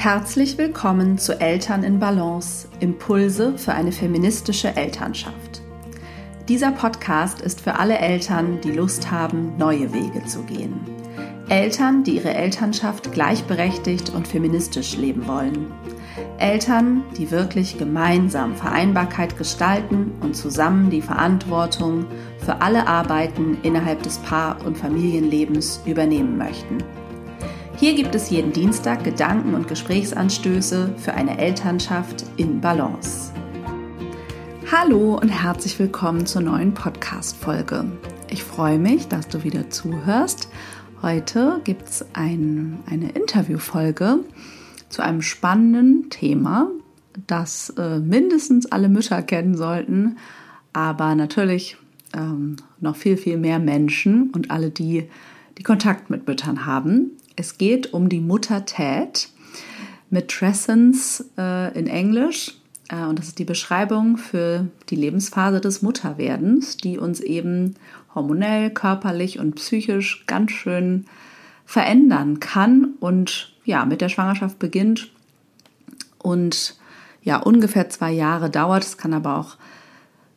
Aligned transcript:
Herzlich 0.00 0.56
willkommen 0.56 1.18
zu 1.18 1.38
Eltern 1.42 1.84
in 1.84 1.98
Balance, 1.98 2.66
Impulse 2.80 3.58
für 3.58 3.74
eine 3.74 3.92
feministische 3.92 4.74
Elternschaft. 4.74 5.60
Dieser 6.48 6.72
Podcast 6.72 7.42
ist 7.42 7.60
für 7.60 7.78
alle 7.78 7.98
Eltern, 7.98 8.62
die 8.62 8.72
Lust 8.72 9.10
haben, 9.10 9.58
neue 9.58 9.92
Wege 9.92 10.24
zu 10.24 10.42
gehen. 10.44 10.80
Eltern, 11.50 12.02
die 12.02 12.16
ihre 12.16 12.32
Elternschaft 12.32 13.12
gleichberechtigt 13.12 14.08
und 14.08 14.26
feministisch 14.26 14.96
leben 14.96 15.28
wollen. 15.28 15.70
Eltern, 16.38 17.02
die 17.18 17.30
wirklich 17.30 17.76
gemeinsam 17.76 18.56
Vereinbarkeit 18.56 19.36
gestalten 19.36 20.12
und 20.22 20.34
zusammen 20.34 20.88
die 20.88 21.02
Verantwortung 21.02 22.06
für 22.38 22.62
alle 22.62 22.86
Arbeiten 22.86 23.58
innerhalb 23.64 24.02
des 24.02 24.16
Paar- 24.16 24.64
und 24.64 24.78
Familienlebens 24.78 25.82
übernehmen 25.84 26.38
möchten. 26.38 26.78
Hier 27.80 27.94
gibt 27.94 28.14
es 28.14 28.28
jeden 28.28 28.52
Dienstag 28.52 29.04
Gedanken 29.04 29.54
und 29.54 29.66
Gesprächsanstöße 29.66 30.96
für 30.98 31.14
eine 31.14 31.38
Elternschaft 31.38 32.26
in 32.36 32.60
Balance. 32.60 33.32
Hallo 34.70 35.14
und 35.14 35.30
herzlich 35.30 35.78
willkommen 35.78 36.26
zur 36.26 36.42
neuen 36.42 36.74
Podcast-Folge. 36.74 37.90
Ich 38.28 38.44
freue 38.44 38.78
mich, 38.78 39.08
dass 39.08 39.28
du 39.28 39.44
wieder 39.44 39.70
zuhörst. 39.70 40.50
Heute 41.00 41.62
gibt 41.64 41.88
es 41.88 42.04
ein, 42.12 42.80
eine 42.84 43.12
Interviewfolge 43.12 44.18
zu 44.90 45.00
einem 45.00 45.22
spannenden 45.22 46.10
Thema, 46.10 46.70
das 47.26 47.70
äh, 47.78 47.98
mindestens 47.98 48.70
alle 48.70 48.90
Mütter 48.90 49.22
kennen 49.22 49.56
sollten, 49.56 50.18
aber 50.74 51.14
natürlich 51.14 51.78
ähm, 52.14 52.56
noch 52.78 52.96
viel, 52.96 53.16
viel 53.16 53.38
mehr 53.38 53.58
Menschen 53.58 54.28
und 54.32 54.50
alle, 54.50 54.68
die, 54.68 55.08
die 55.56 55.62
Kontakt 55.62 56.10
mit 56.10 56.26
Müttern 56.26 56.66
haben. 56.66 57.12
Es 57.40 57.56
geht 57.56 57.94
um 57.94 58.10
die 58.10 58.20
Muttertät 58.20 59.30
mit 60.10 60.28
Trescence 60.28 61.24
äh, 61.38 61.72
in 61.72 61.86
Englisch. 61.86 62.58
Äh, 62.90 63.06
und 63.06 63.18
das 63.18 63.28
ist 63.28 63.38
die 63.38 63.46
Beschreibung 63.46 64.18
für 64.18 64.66
die 64.90 64.96
Lebensphase 64.96 65.58
des 65.62 65.80
Mutterwerdens, 65.80 66.76
die 66.76 66.98
uns 66.98 67.20
eben 67.20 67.76
hormonell, 68.14 68.68
körperlich 68.68 69.38
und 69.38 69.54
psychisch 69.54 70.26
ganz 70.26 70.50
schön 70.50 71.06
verändern 71.64 72.40
kann 72.40 72.92
und 73.00 73.54
ja, 73.64 73.86
mit 73.86 74.02
der 74.02 74.10
Schwangerschaft 74.10 74.58
beginnt 74.58 75.10
und 76.18 76.76
ja, 77.22 77.38
ungefähr 77.38 77.88
zwei 77.88 78.10
Jahre 78.10 78.50
dauert. 78.50 78.84
Es 78.84 78.98
kann 78.98 79.14
aber 79.14 79.38
auch 79.38 79.56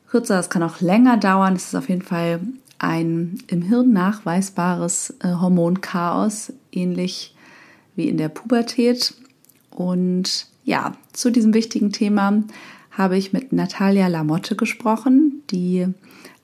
kürzer, 0.07 0.39
es 0.39 0.49
kann 0.49 0.63
auch 0.63 0.79
länger 0.79 1.17
dauern. 1.17 1.57
Es 1.57 1.65
ist 1.65 1.75
auf 1.75 1.89
jeden 1.89 2.01
Fall 2.01 2.39
ein 2.79 3.39
im 3.47 3.61
Hirn 3.61 3.91
nachweisbares 3.91 5.15
äh, 5.19 5.33
Hormonchaos, 5.33 6.53
ähnlich 6.75 7.35
wie 7.95 8.09
in 8.09 8.17
der 8.17 8.29
Pubertät. 8.29 9.13
Und 9.69 10.47
ja, 10.63 10.93
zu 11.13 11.31
diesem 11.31 11.53
wichtigen 11.53 11.91
Thema 11.91 12.43
habe 12.91 13.17
ich 13.17 13.33
mit 13.33 13.53
Natalia 13.53 14.07
Lamotte 14.07 14.55
gesprochen, 14.55 15.43
die 15.49 15.87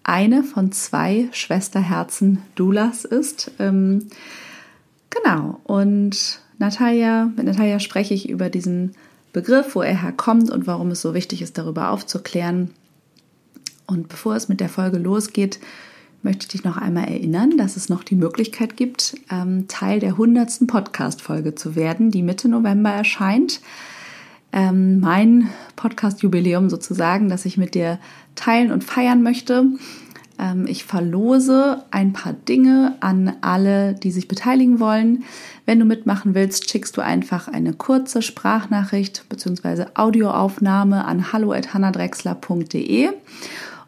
eine 0.04 0.44
von 0.44 0.72
zwei 0.72 1.30
Schwesterherzen 1.32 2.40
Dulas 2.56 3.06
ist. 3.06 3.52
Ähm, 3.60 4.08
genau, 5.10 5.60
und 5.64 6.40
Natalia, 6.58 7.32
mit 7.36 7.46
Natalia 7.46 7.80
spreche 7.80 8.14
ich 8.14 8.30
über 8.30 8.50
diesen 8.50 8.96
Begriff, 9.32 9.76
wo 9.76 9.82
er 9.82 10.02
herkommt 10.02 10.50
und 10.50 10.66
warum 10.66 10.92
es 10.92 11.02
so 11.02 11.14
wichtig 11.14 11.42
ist, 11.42 11.58
darüber 11.58 11.92
aufzuklären. 11.92 12.72
Und 13.86 14.10
bevor 14.10 14.36
es 14.36 14.50
mit 14.50 14.60
der 14.60 14.70
Folge 14.70 14.98
losgeht, 14.98 15.60
möchte 16.24 16.44
ich 16.44 16.48
dich 16.50 16.64
noch 16.64 16.78
einmal 16.78 17.06
erinnern, 17.06 17.58
dass 17.58 17.78
es 17.78 17.90
noch 17.90 18.04
die 18.04 18.16
Möglichkeit 18.16 18.78
gibt, 18.78 19.16
ähm, 19.32 19.68
Teil 19.68 20.00
der 20.00 20.12
100. 20.12 20.68
Podcast-Folge 20.68 21.56
zu 21.56 21.76
werden, 21.76 22.12
die 22.12 22.24
Mitte 22.24 22.50
November 22.50 22.92
erscheint. 22.92 23.62
Ähm, 24.52 25.00
mein 25.00 25.50
Podcast-Jubiläum 25.76 26.70
sozusagen, 26.70 27.30
das 27.30 27.46
ich 27.46 27.58
mit 27.58 27.76
dir 27.76 28.00
teilen 28.36 28.72
und 28.72 28.84
feiern 28.84 29.22
möchte. 29.22 29.68
Ähm, 30.40 30.66
ich 30.68 30.86
verlose 30.86 31.84
ein 31.92 32.14
paar 32.14 32.34
Dinge 32.34 32.96
an 33.02 33.36
alle, 33.42 33.94
die 33.94 34.12
sich 34.12 34.28
beteiligen 34.28 34.80
wollen. 34.80 35.24
Wenn 35.66 35.80
du 35.80 35.86
mitmachen 35.86 36.34
willst, 36.34 36.70
schickst 36.70 36.98
du 36.98 37.02
einfach 37.02 37.48
eine 37.48 37.74
kurze 37.74 38.22
Sprachnachricht 38.22 39.26
bzw. 39.30 39.86
Audioaufnahme 39.94 41.06
an 41.06 41.32
hallo.hannadrexler.de 41.32 43.10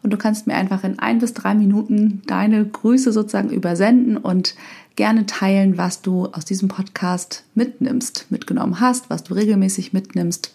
und 0.02 0.12
du 0.12 0.16
kannst 0.16 0.46
mir 0.46 0.54
einfach 0.54 0.84
in 0.84 0.98
ein 0.98 1.18
bis 1.18 1.32
drei 1.32 1.54
Minuten 1.54 2.22
deine 2.26 2.64
Grüße 2.64 3.12
sozusagen 3.12 3.50
übersenden 3.50 4.16
und 4.16 4.54
gerne 4.96 5.26
teilen, 5.26 5.78
was 5.78 6.02
du 6.02 6.26
aus 6.26 6.44
diesem 6.44 6.68
Podcast 6.68 7.44
mitnimmst, 7.54 8.26
mitgenommen 8.30 8.80
hast, 8.80 9.10
was 9.10 9.24
du 9.24 9.34
regelmäßig 9.34 9.92
mitnimmst. 9.92 10.54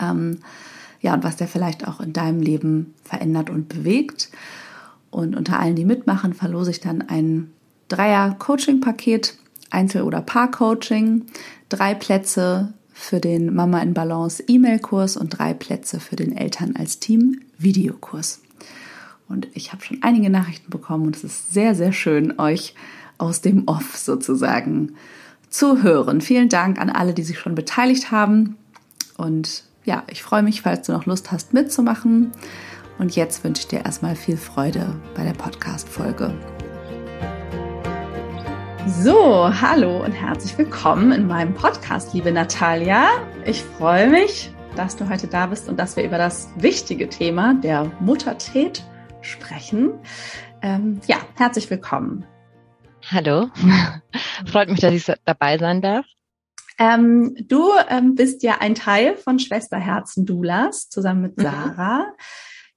Ähm, 0.00 0.38
ja, 1.00 1.14
und 1.14 1.24
was 1.24 1.36
der 1.36 1.48
vielleicht 1.48 1.86
auch 1.88 2.00
in 2.00 2.12
deinem 2.12 2.40
Leben 2.40 2.94
verändert 3.04 3.50
und 3.50 3.68
bewegt. 3.68 4.30
Und 5.10 5.36
unter 5.36 5.58
allen, 5.58 5.76
die 5.76 5.84
mitmachen, 5.84 6.34
verlose 6.34 6.70
ich 6.70 6.80
dann 6.80 7.02
ein 7.02 7.50
Dreier-Coaching-Paket, 7.88 9.36
Einzel- 9.70 10.02
oder 10.02 10.20
Paar-Coaching, 10.20 11.24
drei 11.68 11.94
Plätze 11.94 12.74
für 13.00 13.18
den 13.18 13.54
Mama 13.54 13.80
in 13.80 13.94
Balance 13.94 14.44
E-Mail-Kurs 14.46 15.16
und 15.16 15.30
drei 15.30 15.54
Plätze 15.54 16.00
für 16.00 16.16
den 16.16 16.36
Eltern 16.36 16.76
als 16.76 17.00
Team 17.00 17.40
Videokurs. 17.58 18.42
Und 19.28 19.48
ich 19.54 19.72
habe 19.72 19.82
schon 19.82 20.02
einige 20.02 20.28
Nachrichten 20.28 20.70
bekommen 20.70 21.06
und 21.06 21.16
es 21.16 21.24
ist 21.24 21.54
sehr, 21.54 21.74
sehr 21.74 21.92
schön, 21.92 22.38
euch 22.38 22.74
aus 23.16 23.40
dem 23.40 23.66
Off 23.66 23.96
sozusagen 23.96 24.96
zu 25.48 25.82
hören. 25.82 26.20
Vielen 26.20 26.48
Dank 26.48 26.78
an 26.78 26.90
alle, 26.90 27.14
die 27.14 27.22
sich 27.22 27.38
schon 27.38 27.54
beteiligt 27.54 28.10
haben. 28.10 28.56
Und 29.16 29.64
ja, 29.84 30.04
ich 30.08 30.22
freue 30.22 30.42
mich, 30.42 30.62
falls 30.62 30.86
du 30.86 30.92
noch 30.92 31.06
Lust 31.06 31.32
hast 31.32 31.54
mitzumachen. 31.54 32.32
Und 32.98 33.16
jetzt 33.16 33.42
wünsche 33.44 33.62
ich 33.62 33.68
dir 33.68 33.84
erstmal 33.84 34.14
viel 34.14 34.36
Freude 34.36 34.94
bei 35.14 35.24
der 35.24 35.32
Podcast-Folge. 35.32 36.34
So, 38.86 39.50
hallo 39.60 40.02
und 40.02 40.12
herzlich 40.12 40.56
willkommen 40.56 41.12
in 41.12 41.26
meinem 41.26 41.52
Podcast, 41.52 42.14
liebe 42.14 42.32
Natalia. 42.32 43.08
Ich 43.44 43.62
freue 43.62 44.08
mich, 44.08 44.50
dass 44.74 44.96
du 44.96 45.08
heute 45.08 45.26
da 45.26 45.46
bist 45.46 45.68
und 45.68 45.78
dass 45.78 45.96
wir 45.96 46.04
über 46.04 46.16
das 46.16 46.48
wichtige 46.56 47.08
Thema 47.08 47.54
der 47.54 47.84
Muttertät 48.00 48.82
sprechen. 49.20 49.92
Ähm, 50.62 51.00
ja, 51.06 51.18
herzlich 51.36 51.68
willkommen. 51.68 52.24
Hallo, 53.10 53.50
freut 54.46 54.70
mich, 54.70 54.80
dass 54.80 54.94
ich 54.94 55.12
dabei 55.26 55.58
sein 55.58 55.82
darf. 55.82 56.06
Ähm, 56.78 57.36
du 57.46 57.70
ähm, 57.88 58.14
bist 58.14 58.42
ja 58.42 58.56
ein 58.60 58.74
Teil 58.74 59.16
von 59.16 59.38
Schwesterherzen 59.38 60.24
Dulas 60.24 60.88
zusammen 60.88 61.20
mit 61.20 61.36
mhm. 61.36 61.42
Sarah. 61.42 61.98
Mhm. 61.98 62.14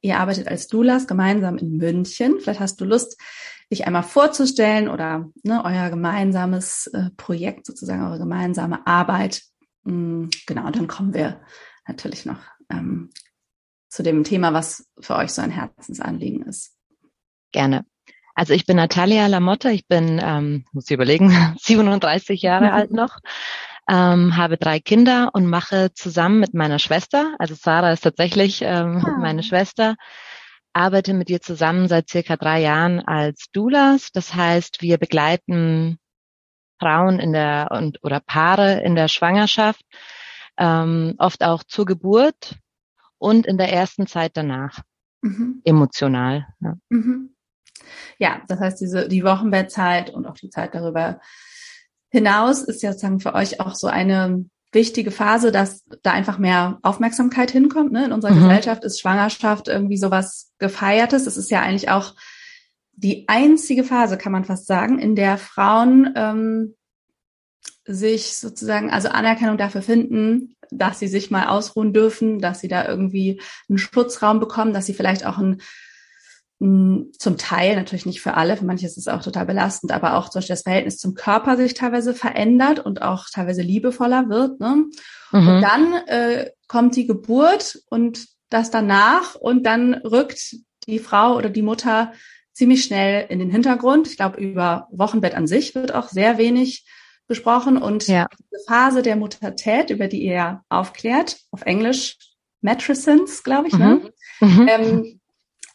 Ihr 0.02 0.20
arbeitet 0.20 0.50
als 0.50 0.68
Dulas 0.68 1.08
gemeinsam 1.08 1.58
in 1.58 1.78
München. 1.78 2.36
Vielleicht 2.42 2.60
hast 2.60 2.82
du 2.82 2.86
Lust, 2.86 3.18
dich 3.74 3.86
einmal 3.86 4.04
vorzustellen 4.04 4.88
oder 4.88 5.30
ne, 5.44 5.64
euer 5.66 5.90
gemeinsames 5.90 6.88
äh, 6.88 7.10
Projekt, 7.18 7.66
sozusagen 7.66 8.06
eure 8.06 8.20
gemeinsame 8.20 8.86
Arbeit. 8.88 9.42
Mm, 9.84 10.28
genau, 10.48 10.66
und 10.68 10.76
dann 10.76 10.88
kommen 10.88 11.14
wir 11.14 11.42
natürlich 11.88 12.26
noch 12.26 12.40
ähm, 12.70 13.10
zu 13.90 14.04
dem 14.04 14.24
Thema, 14.24 14.54
was 14.54 14.88
für 15.00 15.16
euch 15.16 15.32
so 15.32 15.42
ein 15.42 15.52
Herzensanliegen 15.52 16.44
ist. 16.44 16.76
Gerne. 17.52 17.86
Also 18.36 18.54
ich 18.54 18.66
bin 18.66 18.78
Natalia 18.78 19.28
Lamotta, 19.28 19.70
ich 19.70 19.88
bin, 19.88 20.20
ähm, 20.24 20.66
muss 20.72 20.86
ich 20.86 20.92
überlegen, 20.92 21.30
37 21.60 22.42
Jahre 22.42 22.72
alt 22.74 22.92
noch, 22.92 23.20
ähm, 23.88 24.38
habe 24.38 24.58
drei 24.58 24.80
Kinder 24.80 25.30
und 25.34 25.46
mache 25.46 25.94
zusammen 25.94 26.40
mit 26.40 26.54
meiner 26.54 26.80
Schwester, 26.80 27.36
also 27.38 27.54
Sarah 27.54 27.92
ist 27.92 28.02
tatsächlich 28.02 28.62
ähm, 28.62 29.04
ah. 29.06 29.18
meine 29.20 29.44
Schwester, 29.44 29.96
arbeite 30.74 31.14
mit 31.14 31.30
ihr 31.30 31.42
zusammen 31.42 31.88
seit 31.88 32.10
circa 32.10 32.36
drei 32.36 32.62
Jahren 32.62 33.00
als 33.00 33.46
Doulas. 33.54 34.12
Das 34.12 34.34
heißt, 34.34 34.82
wir 34.82 34.98
begleiten 34.98 35.98
Frauen 36.80 37.20
in 37.20 37.34
der 37.34 37.70
und 37.72 38.04
oder 38.04 38.20
Paare 38.20 38.82
in 38.82 38.96
der 38.96 39.08
Schwangerschaft, 39.08 39.86
ähm, 40.58 41.16
oft 41.18 41.44
auch 41.44 41.64
zur 41.64 41.86
Geburt 41.86 42.58
und 43.18 43.46
in 43.46 43.58
der 43.58 43.72
ersten 43.72 44.08
Zeit 44.08 44.32
danach. 44.36 44.82
Mhm. 45.22 45.62
Emotional. 45.64 46.48
Ja. 46.60 46.74
Mhm. 46.90 47.36
ja, 48.18 48.42
das 48.48 48.60
heißt, 48.60 48.82
diese 48.82 49.08
die 49.08 49.24
Wochenbettzeit 49.24 50.10
und 50.10 50.26
auch 50.26 50.36
die 50.36 50.50
Zeit 50.50 50.76
darüber 50.76 51.22
hinaus 52.10 52.64
ist 52.64 52.84
ja 52.84 52.92
sozusagen 52.92 53.20
für 53.20 53.34
euch 53.34 53.60
auch 53.60 53.76
so 53.76 53.88
eine 53.88 54.46
wichtige 54.74 55.12
Phase, 55.12 55.52
dass 55.52 55.84
da 56.02 56.12
einfach 56.12 56.38
mehr 56.38 56.80
Aufmerksamkeit 56.82 57.52
hinkommt. 57.52 57.92
Ne? 57.92 58.06
In 58.06 58.12
unserer 58.12 58.32
mhm. 58.32 58.42
Gesellschaft 58.42 58.84
ist 58.84 59.00
Schwangerschaft 59.00 59.68
irgendwie 59.68 59.98
sowas 59.98 60.52
Gefeiertes. 60.60 61.28
Es 61.28 61.38
ist 61.38 61.52
ja 61.52 61.62
eigentlich 61.62 61.90
auch 61.90 62.14
die 62.96 63.26
einzige 63.28 63.84
Phase, 63.84 64.18
kann 64.18 64.32
man 64.32 64.46
fast 64.46 64.68
sagen, 64.68 65.00
in 65.00 65.16
der 65.16 65.38
Frauen 65.38 66.14
ähm, 66.16 66.76
sich 67.86 68.38
sozusagen, 68.38 68.92
also 68.92 69.10
Anerkennung 69.10 69.58
dafür 69.58 69.82
finden, 69.82 70.56
dass 70.72 71.00
sie 71.00 71.08
sich 71.08 71.32
mal 71.32 71.48
ausruhen 71.48 71.94
dürfen, 71.94 72.40
dass 72.40 72.60
sie 72.60 72.68
da 72.68 72.88
irgendwie 72.88 73.42
einen 73.68 73.78
Schutzraum 73.78 74.40
bekommen, 74.40 74.74
dass 74.74 74.86
sie 74.86 74.94
vielleicht 74.94 75.26
auch 75.26 75.38
ein 75.38 75.62
zum 76.64 77.38
Teil 77.38 77.76
natürlich 77.76 78.06
nicht 78.06 78.22
für 78.22 78.36
alle, 78.36 78.56
für 78.56 78.64
manche 78.64 78.86
ist 78.86 78.98
es 78.98 79.10
auch 79.10 79.22
total 79.22 79.46
belastend, 79.46 79.92
aber 79.92 80.16
auch 80.16 80.30
zum 80.30 80.40
Beispiel 80.40 80.54
das 80.54 80.62
Verhältnis 80.62 80.98
zum 80.98 81.14
Körper 81.14 81.58
sich 81.58 81.74
teilweise 81.74 82.14
verändert 82.14 82.80
und 82.80 83.02
auch 83.02 83.26
teilweise 83.30 83.62
liebevoller 83.62 84.30
wird. 84.30 84.62
Ne? 84.62 84.86
Mhm. 85.32 85.48
Und 85.48 85.62
dann 85.62 85.94
äh, 86.08 86.52
kommt 86.68 86.96
die 86.96 87.06
Geburt 87.06 87.80
und 87.90 88.28
das 88.50 88.72
danach 88.72 89.36
und 89.36 89.66
dann 89.66 89.94
rückt 89.94 90.56
die 90.88 91.00
Frau 91.00 91.36
oder 91.36 91.50
die 91.50 91.64
Mutter 91.64 92.14
ziemlich 92.54 92.86
schnell 92.86 93.26
in 93.30 93.40
den 93.40 93.50
Hintergrund. 93.50 94.08
Ich 94.08 94.16
glaube, 94.16 94.40
über 94.40 94.88
Wochenbett 94.92 95.36
an 95.36 95.48
sich 95.48 95.76
wird 95.76 95.94
auch 95.94 96.08
sehr 96.08 96.38
wenig 96.38 96.86
gesprochen 97.28 97.78
und 97.78 98.08
ja. 98.08 98.28
diese 98.40 98.64
Phase 98.68 99.02
der 99.02 99.18
Muttertät, 99.18 99.90
über 99.90 100.08
die 100.08 100.24
ihr 100.24 100.34
ja 100.34 100.64
aufklärt, 100.70 101.38
auf 101.52 101.64
Englisch 101.64 102.18
Matrescence, 102.62 103.44
glaube 103.44 103.68
ich, 103.68 103.74
mhm. 103.74 103.80
ne? 103.80 104.14
Mhm. 104.40 104.68
Ähm, 104.70 105.20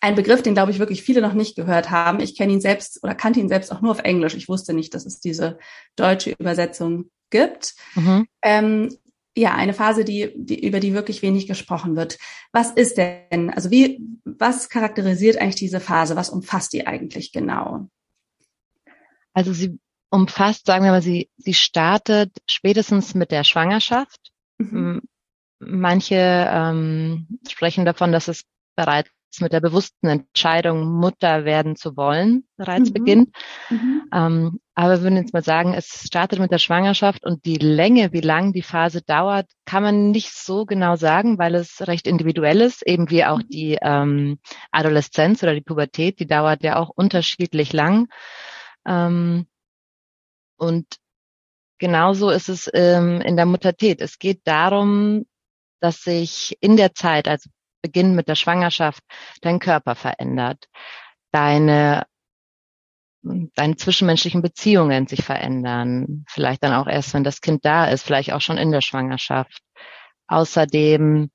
ein 0.01 0.15
Begriff, 0.15 0.43
den 0.43 0.55
glaube 0.55 0.71
ich 0.71 0.79
wirklich 0.79 1.03
viele 1.03 1.21
noch 1.21 1.33
nicht 1.33 1.57
gehört 1.57 1.91
haben. 1.91 2.21
Ich 2.21 2.37
kenne 2.37 2.53
ihn 2.53 2.61
selbst 2.61 3.03
oder 3.03 3.15
kannte 3.15 3.41
ihn 3.41 3.49
selbst 3.49 3.73
auch 3.73 3.81
nur 3.81 3.91
auf 3.91 4.01
Englisch. 4.01 4.35
Ich 4.35 4.49
wusste 4.49 4.73
nicht, 4.73 4.95
dass 4.95 5.07
es 5.07 5.21
diese 5.21 5.59
deutsche 5.97 6.31
Übersetzung 6.39 7.11
gibt. 7.31 7.75
Mhm. 7.95 8.27
Ähm, 8.43 8.97
ja, 9.37 9.55
eine 9.55 9.75
Phase, 9.75 10.05
die, 10.05 10.33
die, 10.35 10.67
über 10.67 10.81
die 10.81 10.95
wirklich 10.95 11.23
wenig 11.23 11.47
gesprochen 11.47 11.95
wird. 11.97 12.19
Was 12.53 12.71
ist 12.73 12.99
denn, 12.99 13.51
also 13.51 13.71
wie, 13.71 14.01
was 14.25 14.69
charakterisiert 14.69 15.39
eigentlich 15.39 15.55
diese 15.57 15.81
Phase? 15.81 16.17
Was 16.17 16.31
umfasst 16.31 16.73
die 16.73 16.87
eigentlich 16.87 17.33
genau? 17.33 17.89
Also 19.33 19.53
sie 19.53 19.79
umfasst, 20.11 20.67
sagen 20.67 20.85
wir 20.85 20.91
mal, 20.91 21.03
sie, 21.03 21.29
sie 21.37 21.55
startet 21.55 22.33
spätestens 22.49 23.15
mit 23.15 23.31
der 23.31 23.45
Schwangerschaft. 23.45 24.33
Mhm. 24.59 25.03
Manche 25.61 26.17
ähm, 26.51 27.39
sprechen 27.49 27.85
davon, 27.85 28.11
dass 28.11 28.29
es 28.29 28.45
bereits 28.75 29.11
mit 29.41 29.53
der 29.53 29.61
bewussten 29.61 30.09
Entscheidung, 30.09 30.87
Mutter 30.87 31.45
werden 31.45 31.77
zu 31.77 31.97
wollen, 31.97 32.45
bereits 32.57 32.91
mhm. 32.91 32.95
beginnt. 32.95 33.37
Mhm. 33.69 34.03
Ähm, 34.13 34.61
aber 34.75 34.95
wir 34.95 35.03
würden 35.03 35.17
jetzt 35.17 35.33
mal 35.33 35.45
sagen, 35.45 35.75
es 35.75 36.05
startet 36.07 36.39
mit 36.39 36.51
der 36.51 36.59
Schwangerschaft 36.59 37.25
und 37.25 37.45
die 37.45 37.57
Länge, 37.57 38.13
wie 38.13 38.21
lang 38.21 38.53
die 38.53 38.63
Phase 38.63 39.03
dauert, 39.03 39.47
kann 39.65 39.83
man 39.83 40.11
nicht 40.11 40.33
so 40.33 40.65
genau 40.65 40.97
sagen, 40.97 41.39
weil 41.39 41.55
es 41.55 41.87
recht 41.87 42.07
individuell 42.07 42.61
ist, 42.61 42.87
eben 42.87 43.11
wie 43.11 43.25
auch 43.25 43.39
mhm. 43.39 43.49
die 43.49 43.79
ähm, 43.81 44.39
Adoleszenz 44.71 45.43
oder 45.43 45.55
die 45.55 45.61
Pubertät, 45.61 46.21
die 46.21 46.27
dauert 46.27 46.63
ja 46.63 46.77
auch 46.77 46.89
unterschiedlich 46.89 47.73
lang. 47.73 48.09
Ähm, 48.87 49.47
und 50.57 50.87
genauso 51.79 52.31
ist 52.31 52.49
es 52.49 52.71
ähm, 52.73 53.21
in 53.21 53.37
der 53.37 53.47
Muttertät. 53.47 54.01
Es 54.01 54.19
geht 54.19 54.41
darum, 54.45 55.27
dass 55.81 56.03
sich 56.03 56.57
in 56.61 56.77
der 56.77 56.95
Zeit, 56.95 57.29
also 57.29 57.49
Beginn 57.83 58.15
mit 58.15 58.29
der 58.29 58.35
Schwangerschaft, 58.35 59.03
dein 59.41 59.59
Körper 59.59 59.95
verändert, 59.95 60.69
deine 61.33 62.07
deine 63.23 63.77
zwischenmenschlichen 63.77 64.43
Beziehungen 64.43 65.07
sich 65.07 65.25
verändern, 65.25 66.25
vielleicht 66.29 66.63
dann 66.63 66.73
auch 66.73 66.87
erst, 66.87 67.15
wenn 67.15 67.25
das 67.25 67.41
Kind 67.41 67.65
da 67.65 67.87
ist, 67.87 68.05
vielleicht 68.05 68.33
auch 68.33 68.41
schon 68.41 68.59
in 68.59 68.71
der 68.71 68.81
Schwangerschaft. 68.81 69.61
Außerdem 70.29 71.31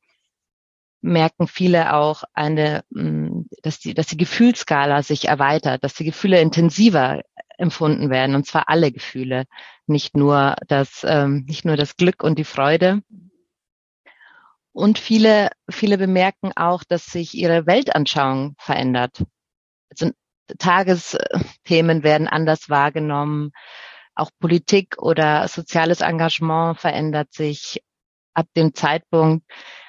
merken 1.02 1.48
viele 1.48 1.94
auch 1.94 2.24
eine, 2.34 2.84
mm, 2.92 3.42
dass 3.62 3.80
die, 3.80 3.94
dass 3.94 4.08
die 4.08 4.18
Gefühlsskala 4.18 5.04
sich 5.04 5.28
erweitert, 5.28 5.84
dass 5.84 5.96
die 5.96 6.06
Gefühle 6.06 6.40
intensiver 6.40 7.22
empfunden 7.58 8.10
werden, 8.10 8.36
und 8.36 8.48
zwar 8.48 8.70
alle 8.70 8.92
Gefühle, 8.92 9.46
nicht 9.86 10.16
nur 10.16 10.56
das, 10.68 11.06
ähm, 11.08 11.44
nicht 11.46 11.66
nur 11.66 11.76
das 11.76 11.98
Glück 11.98 12.24
und 12.24 12.40
die 12.40 12.46
Freude. 12.46 13.02
Und 14.74 14.98
viele, 14.98 15.50
viele 15.70 15.98
bemerken 15.98 16.52
auch, 16.56 16.84
dass 16.84 17.06
sich 17.06 17.36
ihre 17.36 17.68
Weltanschauung 17.68 18.56
verändert. 18.58 19.24
Also 19.92 20.12
Tagesthemen 20.58 22.04
werden 22.04 22.28
anders 22.28 22.70
wahrgenommen. 22.70 23.52
Auch 24.16 24.32
Politik 24.40 24.96
oder 24.98 25.48
soziales 25.48 26.02
Engagement 26.02 26.80
verändert 26.80 27.34
sich 27.34 27.84
ab 28.34 28.48
dem 28.56 28.74
Zeitpunkt 28.74 29.46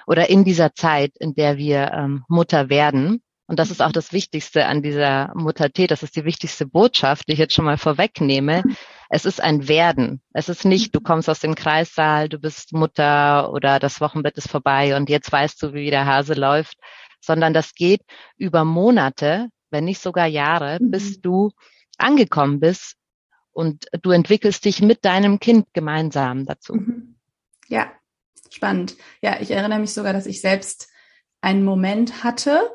oder 0.07 0.29
in 0.29 0.45
dieser 0.45 0.75
Zeit, 0.75 1.13
in 1.19 1.35
der 1.35 1.57
wir 1.57 1.93
ähm, 1.93 2.25
Mutter 2.29 2.69
werden. 2.69 3.23
Und 3.47 3.59
das 3.59 3.71
ist 3.71 3.83
auch 3.83 3.93
das 3.93 4.13
Wichtigste 4.13 4.67
an 4.67 4.83
dieser 4.83 5.33
Muttertät. 5.35 5.91
Das 5.91 6.03
ist 6.03 6.17
die 6.17 6.25
wichtigste 6.25 6.67
Botschaft, 6.67 7.29
die 7.29 7.33
ich 7.33 7.39
jetzt 7.39 7.55
schon 7.55 7.67
mal 7.67 7.77
vorwegnehme. 7.77 8.63
Es 9.11 9.25
ist 9.25 9.41
ein 9.41 9.69
Werden. 9.69 10.23
Es 10.33 10.49
ist 10.49 10.65
nicht, 10.65 10.95
du 10.95 11.01
kommst 11.01 11.29
aus 11.29 11.41
dem 11.41 11.55
Kreissaal, 11.55 12.29
du 12.29 12.39
bist 12.39 12.73
Mutter 12.73 13.53
oder 13.53 13.79
das 13.79 14.01
Wochenbett 14.01 14.37
ist 14.37 14.51
vorbei 14.51 14.97
und 14.97 15.09
jetzt 15.09 15.31
weißt 15.31 15.63
du, 15.63 15.73
wie 15.73 15.91
der 15.91 16.07
Hase 16.07 16.35
läuft, 16.35 16.79
sondern 17.21 17.55
das 17.55 17.75
geht 17.75 18.03
über 18.37 18.65
Monate, 18.65 19.49
wenn 19.71 19.85
nicht 19.85 20.01
sogar 20.01 20.27
Jahre, 20.27 20.79
mhm. 20.81 20.91
bis 20.91 21.21
du 21.21 21.51
angekommen 21.99 22.61
bist 22.61 22.97
und 23.53 23.87
du 24.03 24.11
entwickelst 24.11 24.65
dich 24.65 24.83
mit 24.83 25.05
deinem 25.05 25.39
Kind 25.39 25.67
gemeinsam 25.73 26.45
dazu. 26.45 26.75
Mhm. 26.75 27.17
Ja, 27.69 27.93
spannend. 28.51 28.97
Ja, 29.21 29.41
ich 29.41 29.51
erinnere 29.51 29.79
mich 29.79 29.93
sogar, 29.93 30.13
dass 30.13 30.27
ich 30.27 30.41
selbst 30.41 30.89
einen 31.41 31.65
Moment 31.65 32.25
hatte, 32.25 32.71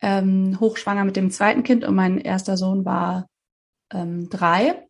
ähm, 0.00 0.58
hochschwanger 0.60 1.04
mit 1.04 1.16
dem 1.16 1.30
zweiten 1.30 1.62
Kind 1.62 1.84
und 1.84 1.94
mein 1.94 2.18
erster 2.18 2.56
Sohn 2.56 2.84
war 2.84 3.28
ähm, 3.90 4.28
drei, 4.30 4.85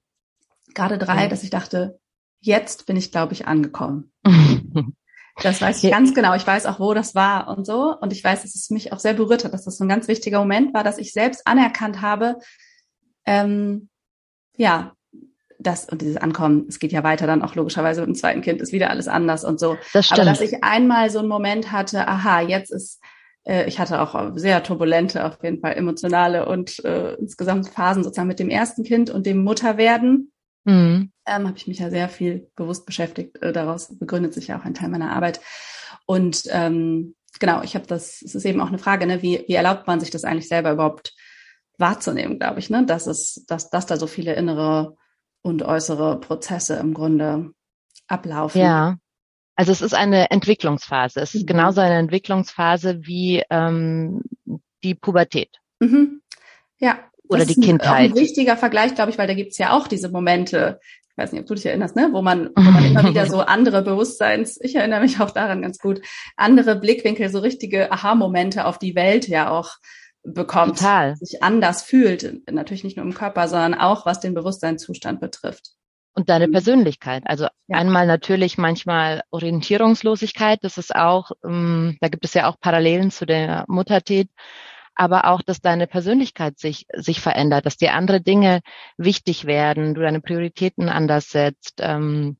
gerade 0.77 0.99
drei, 0.99 1.27
dass 1.27 1.43
ich 1.43 1.51
dachte, 1.51 1.99
jetzt 2.41 2.87
bin 2.87 2.97
ich, 2.97 3.11
glaube 3.11 3.33
ich, 3.33 3.49
angekommen. 3.49 4.13
das 5.43 5.61
weiß 5.61 5.83
ich 5.83 5.91
ganz 5.91 6.15
genau. 6.15 6.35
Ich 6.35 6.47
weiß 6.47 6.67
auch, 6.67 6.79
wo 6.79 6.95
das 6.95 7.17
war 7.17 7.49
und 7.49 7.67
so. 7.67 7.97
Und 8.01 8.13
ich 8.13 8.23
weiß, 8.23 8.43
dass 8.43 8.55
es 8.55 8.71
mich 8.71 8.93
auch 8.93 9.01
sehr 9.01 9.15
berührt 9.15 9.45
hat, 9.45 9.53
dass 9.53 9.65
das 9.65 9.79
so 9.79 9.85
ein 9.85 9.89
ganz 9.89 10.07
wichtiger 10.07 10.39
Moment 10.39 10.73
war, 10.73 10.85
dass 10.85 10.99
ich 10.99 11.13
selbst 11.13 11.47
anerkannt 11.47 12.01
habe, 12.01 12.39
ähm, 13.27 13.89
ja, 14.57 14.93
das 15.59 15.89
und 15.89 16.03
dieses 16.03 16.19
Ankommen, 16.19 16.67
es 16.69 16.79
geht 16.79 16.93
ja 16.93 17.03
weiter 17.03 17.27
dann 17.27 17.43
auch 17.43 17.55
logischerweise 17.55 18.03
mit 18.03 18.09
dem 18.09 18.15
zweiten 18.15 18.43
Kind, 18.43 18.61
ist 18.61 18.73
wieder 18.73 18.91
alles 18.91 19.09
anders 19.09 19.43
und 19.43 19.59
so. 19.59 19.77
Das 19.93 20.07
stimmt. 20.07 20.21
Aber 20.21 20.31
dass 20.31 20.41
ich 20.41 20.63
einmal 20.63 21.11
so 21.11 21.19
einen 21.19 21.29
Moment 21.29 21.73
hatte, 21.73 22.07
aha, 22.07 22.43
jetzt 22.43 22.71
ist 22.71 23.01
äh, 23.47 23.67
ich 23.67 23.79
hatte 23.79 24.01
auch 24.01 24.33
sehr 24.35 24.63
turbulente, 24.63 25.25
auf 25.25 25.43
jeden 25.43 25.61
Fall 25.61 25.75
emotionale 25.75 26.47
und 26.47 26.85
äh, 26.85 27.15
insgesamt 27.15 27.69
Phasen 27.69 28.05
sozusagen 28.05 28.29
mit 28.29 28.41
dem 28.41 28.51
ersten 28.51 28.83
Kind 28.85 29.09
und 29.09 29.25
dem 29.25 29.43
Mutterwerden. 29.45 30.33
Mhm. 30.67 31.13
Ähm, 31.27 31.47
habe 31.47 31.57
ich 31.57 31.67
mich 31.67 31.79
ja 31.79 31.91
sehr 31.91 32.09
viel 32.09 32.51
bewusst 32.57 32.87
beschäftigt. 32.87 33.41
Äh, 33.41 33.53
daraus 33.53 33.97
begründet 33.99 34.35
sich 34.35 34.49
ja 34.49 34.59
auch 34.59 34.65
ein 34.65 34.75
Teil 34.75 34.89
meiner 34.89 35.13
Arbeit. 35.13 35.41
Und 36.07 36.43
ähm, 36.51 37.15
genau, 37.39 37.63
ich 37.63 37.75
habe 37.75 37.87
das, 37.87 38.21
es 38.21 38.35
ist 38.35 38.45
eben 38.45 38.61
auch 38.61 38.69
eine 38.69 38.79
Frage, 38.79 39.07
ne, 39.07 39.23
wie, 39.23 39.45
wie 39.47 39.55
erlaubt 39.55 39.87
man 39.87 40.01
sich 40.01 40.11
das 40.11 40.25
eigentlich 40.25 40.49
selber 40.49 40.73
überhaupt 40.73 41.15
wahrzunehmen, 41.79 42.39
glaube 42.39 42.59
ich, 42.59 42.69
ne? 42.69 42.85
Dass 42.85 43.07
es, 43.07 43.45
dass, 43.47 43.71
dass 43.71 43.87
da 43.87 43.97
so 43.97 44.07
viele 44.07 44.35
innere 44.35 44.97
und 45.43 45.63
äußere 45.63 46.19
Prozesse 46.19 46.77
im 46.77 46.95
Grunde 46.95 47.53
ablaufen. 48.09 48.61
Ja. 48.61 48.97
Also 49.55 49.73
es 49.73 49.83
ist 49.83 49.95
eine 49.95 50.31
Entwicklungsphase. 50.31 51.21
Es 51.21 51.35
ist 51.35 51.43
mhm. 51.43 51.47
genauso 51.47 51.81
eine 51.81 51.97
Entwicklungsphase 51.97 53.07
wie 53.07 53.43
ähm, 53.51 54.23
die 54.83 54.95
Pubertät. 54.95 55.51
Mhm. 55.79 56.23
Ja. 56.79 56.99
Oder 57.29 57.45
die 57.45 57.55
Kindheit. 57.55 57.93
Ein, 57.93 58.11
ein 58.13 58.17
wichtiger 58.17 58.57
Vergleich, 58.57 58.95
glaube 58.95 59.11
ich, 59.11 59.19
weil 59.19 59.27
da 59.27 59.35
gibt's 59.35 59.59
ja 59.59 59.73
auch 59.73 59.89
diese 59.89 60.09
Momente, 60.09 60.81
ich 61.11 61.17
weiß 61.17 61.33
nicht, 61.33 61.41
ob 61.41 61.47
du 61.47 61.55
dich 61.55 61.67
erinnerst, 61.67 61.97
ne, 61.97 62.11
wo 62.13 62.23
man, 62.23 62.51
wo 62.55 62.63
man 62.63 62.85
immer 62.85 63.05
wieder 63.09 63.27
so 63.27 63.41
andere 63.41 63.83
Bewusstseins, 63.83 64.59
ich 64.61 64.75
erinnere 64.77 65.01
mich 65.01 65.21
auch 65.21 65.31
daran 65.31 65.63
ganz 65.63 65.79
gut, 65.79 66.01
andere 66.37 66.77
Blickwinkel, 66.77 67.29
so 67.29 67.39
richtige 67.41 67.91
Aha-Momente 67.93 68.65
auf 68.65 68.79
die 68.79 68.95
Welt 68.95 69.29
ja 69.29 69.51
auch 69.51 69.77
bekommt, 70.23 70.79
Total. 70.79 71.17
sich 71.17 71.43
anders 71.43 71.83
fühlt, 71.83 72.43
natürlich 72.51 72.85
nicht 72.85 72.97
nur 72.97 73.07
im 73.07 73.15
Körper, 73.15 73.49
sondern 73.49 73.75
auch 73.75 74.07
was 74.07 74.21
den 74.21 74.35
Bewusstseinszustand 74.35 75.21
betrifft 75.21 75.77
und 76.17 76.31
deine 76.31 76.49
mhm. 76.49 76.53
Persönlichkeit. 76.53 77.23
Also 77.27 77.45
ja. 77.69 77.77
einmal 77.77 78.07
natürlich 78.07 78.59
manchmal 78.59 79.23
Orientierungslosigkeit, 79.31 80.59
das 80.63 80.79
ist 80.79 80.95
auch, 80.95 81.31
ähm, 81.45 81.99
da 82.01 82.09
gibt 82.09 82.25
es 82.25 82.35
ja 82.35 82.49
auch 82.49 82.59
Parallelen 82.59 83.11
zu 83.11 83.27
der 83.27 83.67
Muttertät, 83.69 84.31
aber 84.97 85.27
auch, 85.27 85.43
dass 85.43 85.61
deine 85.61 85.87
Persönlichkeit 85.87 86.59
sich, 86.59 86.87
sich 86.95 87.21
verändert, 87.21 87.67
dass 87.67 87.77
dir 87.77 87.95
andere 87.95 88.21
Dinge 88.21 88.61
wichtig 88.97 89.45
werden, 89.45 89.95
du 89.95 90.01
deine 90.01 90.21
Prioritäten 90.21 90.89
anders 90.89 91.31
setzt, 91.31 91.75
ähm, 91.81 92.39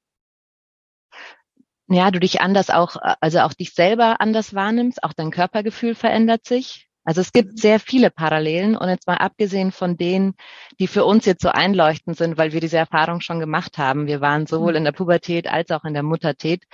ja, 1.89 2.11
du 2.11 2.19
dich 2.19 2.41
anders 2.41 2.71
auch, 2.71 2.97
also 3.21 3.41
auch 3.41 3.53
dich 3.53 3.73
selber 3.73 4.21
anders 4.21 4.55
wahrnimmst, 4.55 5.05
auch 5.05 5.13
dein 5.13 5.31
Körpergefühl 5.31 5.95
verändert 5.95 6.45
sich. 6.45 6.89
Also 7.05 7.21
es 7.21 7.33
gibt 7.33 7.61
sehr 7.61 7.79
viele 7.79 8.11
Parallelen 8.11 8.77
und 8.77 8.89
jetzt 8.89 9.07
mal 9.07 9.19
abgesehen 9.19 9.71
von 9.71 9.97
denen, 9.97 10.35
die 10.81 10.89
für 10.89 11.05
uns 11.05 11.25
jetzt 11.25 11.43
so 11.43 11.51
einleuchtend 11.51 12.17
sind, 12.17 12.37
weil 12.37 12.53
wir 12.53 12.61
diese 12.61 12.79
Erfahrung 12.79 13.21
schon 13.21 13.39
gemacht 13.39 13.79
haben. 13.79 14.09
Wir 14.09 14.21
waren 14.21 14.47
sowohl 14.47 14.73
mhm. 14.73 14.79
in 14.79 14.85
der 14.85 14.93
Pubertät 14.93 15.47
als 15.47 15.71
auch 15.71 15.85
in 15.85 15.95
der 15.95 16.03
Muttertät, 16.03 16.65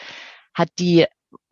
hat 0.54 0.70
die 0.78 1.02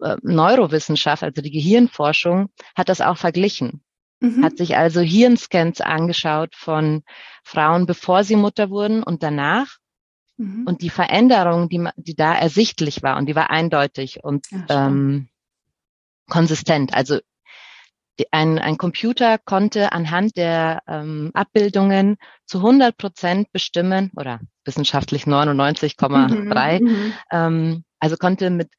äh, 0.01 0.17
Neurowissenschaft, 0.23 1.23
also 1.23 1.43
die 1.43 1.51
Gehirnforschung, 1.51 2.49
hat 2.75 2.89
das 2.89 3.03
auch 3.03 3.19
verglichen. 3.19 3.83
Mhm. 4.21 4.45
Hat 4.45 4.59
sich 4.59 4.77
also 4.77 5.01
Hirnscans 5.01 5.81
angeschaut 5.81 6.55
von 6.55 7.03
Frauen, 7.43 7.87
bevor 7.87 8.23
sie 8.23 8.37
Mutter 8.37 8.71
wurden 8.71 9.03
und 9.03 9.23
danach. 9.23 9.79
Mhm. 10.37 10.67
Und 10.67 10.83
die 10.83 10.91
Veränderung, 10.91 11.69
die, 11.69 11.87
die 11.97 12.15
da 12.15 12.35
ersichtlich 12.35 13.03
war, 13.03 13.17
und 13.17 13.27
die 13.27 13.35
war 13.35 13.51
eindeutig 13.51 14.23
und 14.23 14.47
ja, 14.51 14.87
ähm, 14.87 15.29
konsistent. 16.29 16.95
Also 16.95 17.19
ein, 18.31 18.59
ein 18.59 18.77
Computer 18.77 19.39
konnte 19.39 19.93
anhand 19.93 20.37
der 20.37 20.83
ähm, 20.87 21.31
Abbildungen 21.35 22.17
zu 22.45 22.59
100 22.59 22.97
Prozent 22.97 23.53
bestimmen 23.53 24.11
oder 24.17 24.41
wissenschaftlich 24.65 25.25
99,3, 25.25 26.81
mhm, 26.81 26.87
mhm, 26.87 27.13
ähm, 27.31 27.85
also 27.99 28.17
konnte 28.17 28.51
mit 28.51 28.71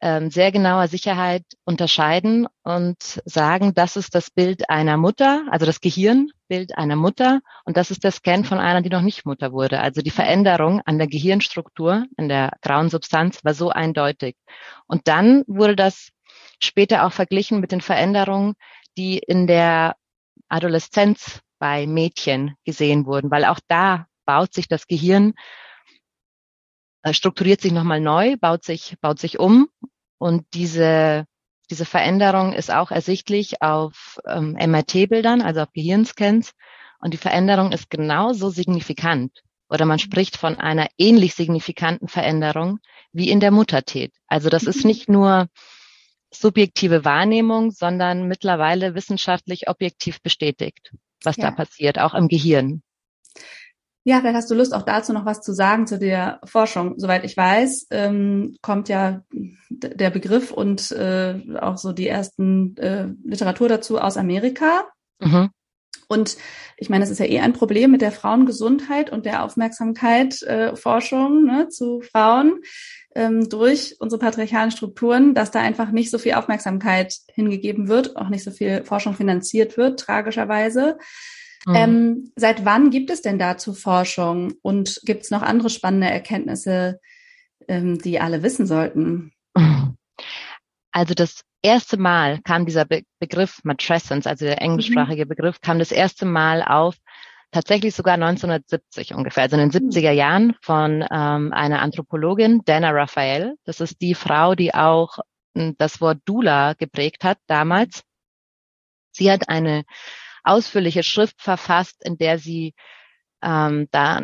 ähm, 0.00 0.30
sehr 0.30 0.50
genauer 0.50 0.88
Sicherheit 0.88 1.44
unterscheiden 1.64 2.48
und 2.62 3.22
sagen, 3.24 3.74
das 3.74 3.96
ist 3.96 4.14
das 4.14 4.30
Bild 4.30 4.70
einer 4.70 4.96
Mutter, 4.96 5.44
also 5.50 5.66
das 5.66 5.80
Gehirnbild 5.80 6.76
einer 6.76 6.96
Mutter 6.96 7.40
und 7.64 7.76
das 7.76 7.90
ist 7.90 8.02
der 8.04 8.10
Scan 8.10 8.44
von 8.44 8.58
einer, 8.58 8.80
die 8.80 8.88
noch 8.88 9.02
nicht 9.02 9.26
Mutter 9.26 9.52
wurde. 9.52 9.80
Also 9.80 10.00
die 10.00 10.10
Veränderung 10.10 10.80
an 10.86 10.98
der 10.98 11.06
Gehirnstruktur, 11.06 12.06
in 12.16 12.28
der 12.28 12.52
grauen 12.62 12.88
Substanz 12.88 13.44
war 13.44 13.54
so 13.54 13.70
eindeutig. 13.70 14.36
Und 14.86 15.06
dann 15.06 15.44
wurde 15.46 15.76
das 15.76 16.10
später 16.62 17.04
auch 17.04 17.12
verglichen 17.12 17.60
mit 17.60 17.72
den 17.72 17.82
Veränderungen, 17.82 18.54
die 18.96 19.18
in 19.18 19.46
der 19.46 19.96
Adoleszenz 20.48 21.40
bei 21.58 21.86
Mädchen 21.86 22.54
gesehen 22.64 23.04
wurden, 23.04 23.30
weil 23.30 23.44
auch 23.44 23.60
da 23.68 24.06
baut 24.24 24.54
sich 24.54 24.66
das 24.66 24.86
Gehirn 24.86 25.34
äh, 27.02 27.14
strukturiert 27.14 27.60
sich 27.60 27.72
nochmal 27.72 28.00
neu, 28.00 28.36
baut 28.36 28.64
sich, 28.64 28.96
baut 29.00 29.18
sich 29.18 29.38
um 29.38 29.68
und 30.20 30.44
diese, 30.52 31.24
diese 31.70 31.86
Veränderung 31.86 32.52
ist 32.52 32.70
auch 32.70 32.90
ersichtlich 32.90 33.62
auf 33.62 34.20
ähm, 34.26 34.52
MRT-Bildern, 34.52 35.40
also 35.40 35.62
auf 35.62 35.72
Gehirnscans. 35.72 36.52
Und 37.00 37.14
die 37.14 37.18
Veränderung 37.18 37.72
ist 37.72 37.88
genauso 37.88 38.50
signifikant 38.50 39.40
oder 39.70 39.86
man 39.86 39.98
spricht 39.98 40.36
von 40.36 40.58
einer 40.58 40.88
ähnlich 40.98 41.34
signifikanten 41.34 42.06
Veränderung 42.06 42.80
wie 43.12 43.30
in 43.30 43.40
der 43.40 43.50
Muttertät. 43.50 44.12
Also 44.26 44.50
das 44.50 44.64
ist 44.64 44.84
nicht 44.84 45.08
nur 45.08 45.48
subjektive 46.30 47.06
Wahrnehmung, 47.06 47.70
sondern 47.70 48.28
mittlerweile 48.28 48.94
wissenschaftlich 48.94 49.68
objektiv 49.68 50.20
bestätigt, 50.20 50.92
was 51.24 51.38
ja. 51.38 51.44
da 51.44 51.56
passiert, 51.56 51.98
auch 51.98 52.12
im 52.12 52.28
Gehirn. 52.28 52.82
Ja, 54.04 54.20
vielleicht 54.20 54.36
hast 54.36 54.50
du 54.50 54.54
Lust, 54.54 54.74
auch 54.74 54.82
dazu 54.82 55.12
noch 55.12 55.26
was 55.26 55.42
zu 55.42 55.52
sagen 55.52 55.86
zu 55.86 55.98
der 55.98 56.40
Forschung. 56.44 56.94
Soweit 56.96 57.24
ich 57.24 57.36
weiß, 57.36 57.88
ähm, 57.90 58.56
kommt 58.62 58.88
ja 58.88 59.22
der 59.68 60.10
Begriff 60.10 60.50
und 60.50 60.90
äh, 60.92 61.34
auch 61.60 61.76
so 61.76 61.92
die 61.92 62.08
ersten 62.08 62.76
äh, 62.78 63.08
Literatur 63.24 63.68
dazu 63.68 63.98
aus 63.98 64.16
Amerika. 64.16 64.84
Mhm. 65.18 65.50
Und 66.08 66.38
ich 66.76 66.88
meine, 66.88 67.04
es 67.04 67.10
ist 67.10 67.20
ja 67.20 67.26
eh 67.26 67.38
ein 67.38 67.52
Problem 67.52 67.92
mit 67.92 68.00
der 68.00 68.10
Frauengesundheit 68.10 69.12
und 69.12 69.26
der 69.26 69.44
Aufmerksamkeit 69.44 70.42
äh, 70.42 70.74
Forschung 70.74 71.44
ne, 71.44 71.68
zu 71.68 72.00
Frauen 72.00 72.62
ähm, 73.14 73.48
durch 73.48 73.96
unsere 74.00 74.18
patriarchalen 74.18 74.72
Strukturen, 74.72 75.34
dass 75.34 75.52
da 75.52 75.60
einfach 75.60 75.92
nicht 75.92 76.10
so 76.10 76.18
viel 76.18 76.34
Aufmerksamkeit 76.34 77.14
hingegeben 77.32 77.86
wird, 77.86 78.16
auch 78.16 78.28
nicht 78.28 78.42
so 78.42 78.50
viel 78.50 78.82
Forschung 78.84 79.14
finanziert 79.14 79.76
wird, 79.76 80.00
tragischerweise. 80.00 80.98
Mhm. 81.66 81.74
Ähm, 81.74 82.32
seit 82.36 82.64
wann 82.64 82.90
gibt 82.90 83.10
es 83.10 83.22
denn 83.22 83.38
dazu 83.38 83.74
Forschung 83.74 84.54
und 84.62 85.00
gibt 85.04 85.24
es 85.24 85.30
noch 85.30 85.42
andere 85.42 85.70
spannende 85.70 86.08
Erkenntnisse, 86.08 87.00
ähm, 87.68 87.98
die 87.98 88.20
alle 88.20 88.42
wissen 88.42 88.66
sollten? 88.66 89.32
Also 90.92 91.14
das 91.14 91.42
erste 91.62 91.98
Mal 91.98 92.40
kam 92.42 92.66
dieser 92.66 92.84
Be 92.84 93.02
Begriff 93.20 93.60
Matrescence, 93.62 94.26
also 94.26 94.44
der 94.44 94.60
englischsprachige 94.60 95.24
mhm. 95.24 95.28
Begriff, 95.28 95.60
kam 95.60 95.78
das 95.78 95.92
erste 95.92 96.26
Mal 96.26 96.62
auf 96.62 96.96
tatsächlich 97.52 97.94
sogar 97.94 98.14
1970 98.14 99.14
ungefähr, 99.14 99.44
also 99.44 99.56
in 99.56 99.70
den 99.70 99.90
70er 99.90 100.12
mhm. 100.12 100.16
Jahren 100.16 100.54
von 100.62 101.04
ähm, 101.10 101.52
einer 101.52 101.82
Anthropologin, 101.82 102.62
Dana 102.64 102.90
Raphael. 102.90 103.56
Das 103.64 103.80
ist 103.80 104.00
die 104.00 104.14
Frau, 104.14 104.54
die 104.54 104.74
auch 104.74 105.18
hm, 105.56 105.74
das 105.78 106.00
Wort 106.00 106.18
Dula 106.24 106.74
geprägt 106.74 107.24
hat 107.24 107.38
damals. 107.46 108.02
Sie 109.12 109.30
hat 109.30 109.48
eine 109.48 109.84
ausführliche 110.44 111.02
Schrift 111.02 111.40
verfasst, 111.40 112.04
in 112.04 112.18
der 112.18 112.38
sie 112.38 112.74
ähm, 113.42 113.88
da, 113.90 114.22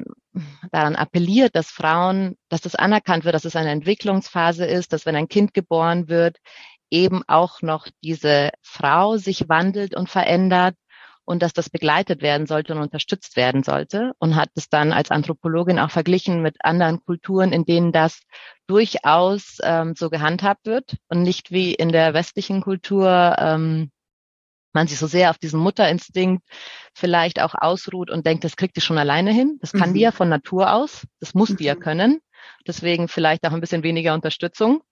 daran 0.73 0.97
appelliert, 0.97 1.57
dass 1.57 1.71
Frauen, 1.71 2.37
dass 2.49 2.61
das 2.61 2.75
anerkannt 2.75 3.25
wird, 3.25 3.35
dass 3.35 3.45
es 3.45 3.57
eine 3.57 3.71
Entwicklungsphase 3.71 4.67
ist, 4.67 4.93
dass 4.93 5.07
wenn 5.07 5.17
ein 5.17 5.29
Kind 5.29 5.55
geboren 5.55 6.09
wird, 6.09 6.39
eben 6.91 7.23
auch 7.27 7.63
noch 7.63 7.89
diese 8.03 8.51
Frau 8.63 9.17
sich 9.17 9.49
wandelt 9.49 9.97
und 9.97 10.09
verändert 10.09 10.77
und 11.25 11.43
dass 11.43 11.53
das 11.53 11.69
begleitet 11.69 12.23
werden 12.23 12.47
sollte 12.47 12.75
und 12.75 12.81
unterstützt 12.81 13.37
werden 13.37 13.65
sollte 13.65 14.13
und 14.19 14.37
hat 14.37 14.51
es 14.55 14.69
dann 14.69 14.93
als 14.93 15.11
Anthropologin 15.11 15.79
auch 15.81 15.91
verglichen 15.91 16.41
mit 16.41 16.57
anderen 16.65 17.05
Kulturen, 17.05 17.53
in 17.53 17.65
denen 17.65 17.93
das 17.93 18.23
durchaus 18.69 19.59
ähm, 19.63 19.95
so 19.97 20.09
gehandhabt 20.09 20.67
wird 20.67 20.97
und 21.09 21.23
nicht 21.23 21.51
wie 21.51 21.75
in 21.75 21.91
der 21.91 22.15
westlichen 22.15 22.63
Kultur 22.63 23.37
ähm, 23.39 23.91
man 24.77 24.87
sich 24.87 24.99
so 24.99 25.07
sehr 25.07 25.31
auf 25.31 25.39
diesen 25.39 25.59
Mutterinstinkt 25.59 26.47
vielleicht 26.95 27.41
auch 27.41 27.55
ausruht 27.55 28.11
und 28.11 28.27
denkt, 28.27 28.45
das 28.45 28.57
kriegt 28.57 28.77
die 28.77 28.83
schon 28.83 28.99
alleine 28.99 29.33
hin. 29.33 29.59
Das 29.61 29.73
kann 29.73 29.91
mhm. 29.91 29.95
die 29.95 30.01
ja 30.01 30.13
von 30.13 30.29
Natur 30.29 30.73
aus. 30.73 31.07
Das 31.19 31.35
muss 31.35 31.51
mhm. 31.51 31.57
die 31.57 31.65
ja 31.65 31.75
mhm. 31.75 31.81
können. 31.81 32.21
Deswegen 32.67 33.09
vielleicht 33.09 33.45
auch 33.47 33.53
ein 33.53 33.61
bisschen 33.61 33.83
weniger 33.83 34.15
Unterstützung. 34.15 34.83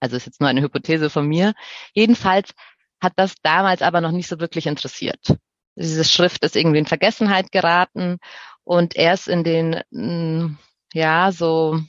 Also 0.00 0.16
ist 0.16 0.26
jetzt 0.26 0.40
nur 0.40 0.48
eine 0.48 0.62
Hypothese 0.62 1.10
von 1.10 1.26
mir. 1.26 1.52
Jedenfalls 1.92 2.54
hat 3.00 3.14
das 3.16 3.34
damals 3.42 3.82
aber 3.82 4.00
noch 4.00 4.12
nicht 4.12 4.28
so 4.28 4.38
wirklich 4.38 4.66
interessiert. 4.66 5.36
Diese 5.74 6.04
Schrift 6.04 6.44
ist 6.44 6.56
irgendwie 6.56 6.78
in 6.78 6.86
Vergessenheit 6.86 7.50
geraten 7.50 8.18
und 8.62 8.94
erst 8.94 9.26
in 9.26 9.42
den, 9.42 9.82
mm, 9.90 10.56
ja, 10.92 11.32
so 11.32 11.80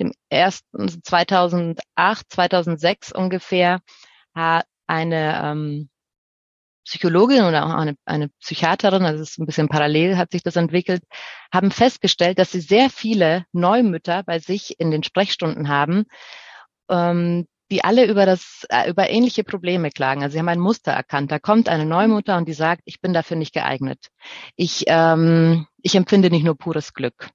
dem 0.00 0.12
ersten 0.30 1.02
2008, 1.02 2.26
2006 2.28 3.12
ungefähr 3.12 3.80
eine 4.90 5.40
ähm, 5.44 5.88
Psychologin 6.84 7.44
oder 7.44 7.66
auch 7.66 7.74
eine, 7.74 7.94
eine 8.04 8.28
Psychiaterin, 8.40 9.04
also 9.04 9.22
es 9.22 9.30
ist 9.30 9.38
ein 9.38 9.46
bisschen 9.46 9.68
parallel, 9.68 10.16
hat 10.16 10.32
sich 10.32 10.42
das 10.42 10.56
entwickelt, 10.56 11.04
haben 11.52 11.70
festgestellt, 11.70 12.38
dass 12.38 12.50
sie 12.50 12.60
sehr 12.60 12.90
viele 12.90 13.44
Neumütter 13.52 14.24
bei 14.24 14.40
sich 14.40 14.80
in 14.80 14.90
den 14.90 15.04
Sprechstunden 15.04 15.68
haben, 15.68 16.06
ähm, 16.88 17.46
die 17.70 17.84
alle 17.84 18.06
über 18.06 18.26
das, 18.26 18.66
äh, 18.70 18.90
über 18.90 19.08
ähnliche 19.08 19.44
Probleme 19.44 19.90
klagen. 19.90 20.24
Also 20.24 20.32
sie 20.32 20.38
haben 20.40 20.48
ein 20.48 20.58
Muster 20.58 20.90
erkannt. 20.90 21.30
Da 21.30 21.38
kommt 21.38 21.68
eine 21.68 21.86
Neumutter 21.86 22.36
und 22.36 22.48
die 22.48 22.52
sagt, 22.52 22.82
ich 22.84 23.00
bin 23.00 23.12
dafür 23.12 23.36
nicht 23.36 23.54
geeignet. 23.54 24.08
Ich, 24.56 24.84
ähm, 24.88 25.68
ich 25.80 25.94
empfinde 25.94 26.30
nicht 26.30 26.44
nur 26.44 26.58
pures 26.58 26.94
Glück. 26.94 27.30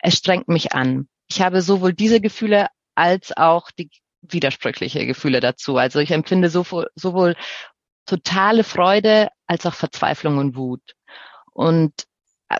Es 0.00 0.16
strengt 0.16 0.46
mich 0.46 0.72
an. 0.72 1.08
Ich 1.28 1.42
habe 1.42 1.62
sowohl 1.62 1.92
diese 1.92 2.20
Gefühle 2.20 2.68
als 2.94 3.36
auch 3.36 3.72
die 3.72 3.90
widersprüchliche 4.22 5.06
Gefühle 5.06 5.40
dazu. 5.40 5.76
Also 5.76 5.98
ich 5.98 6.10
empfinde 6.10 6.50
sowohl, 6.50 6.90
sowohl 6.94 7.36
totale 8.06 8.64
Freude 8.64 9.28
als 9.46 9.66
auch 9.66 9.74
Verzweiflung 9.74 10.38
und 10.38 10.56
Wut. 10.56 10.94
Und 11.52 11.92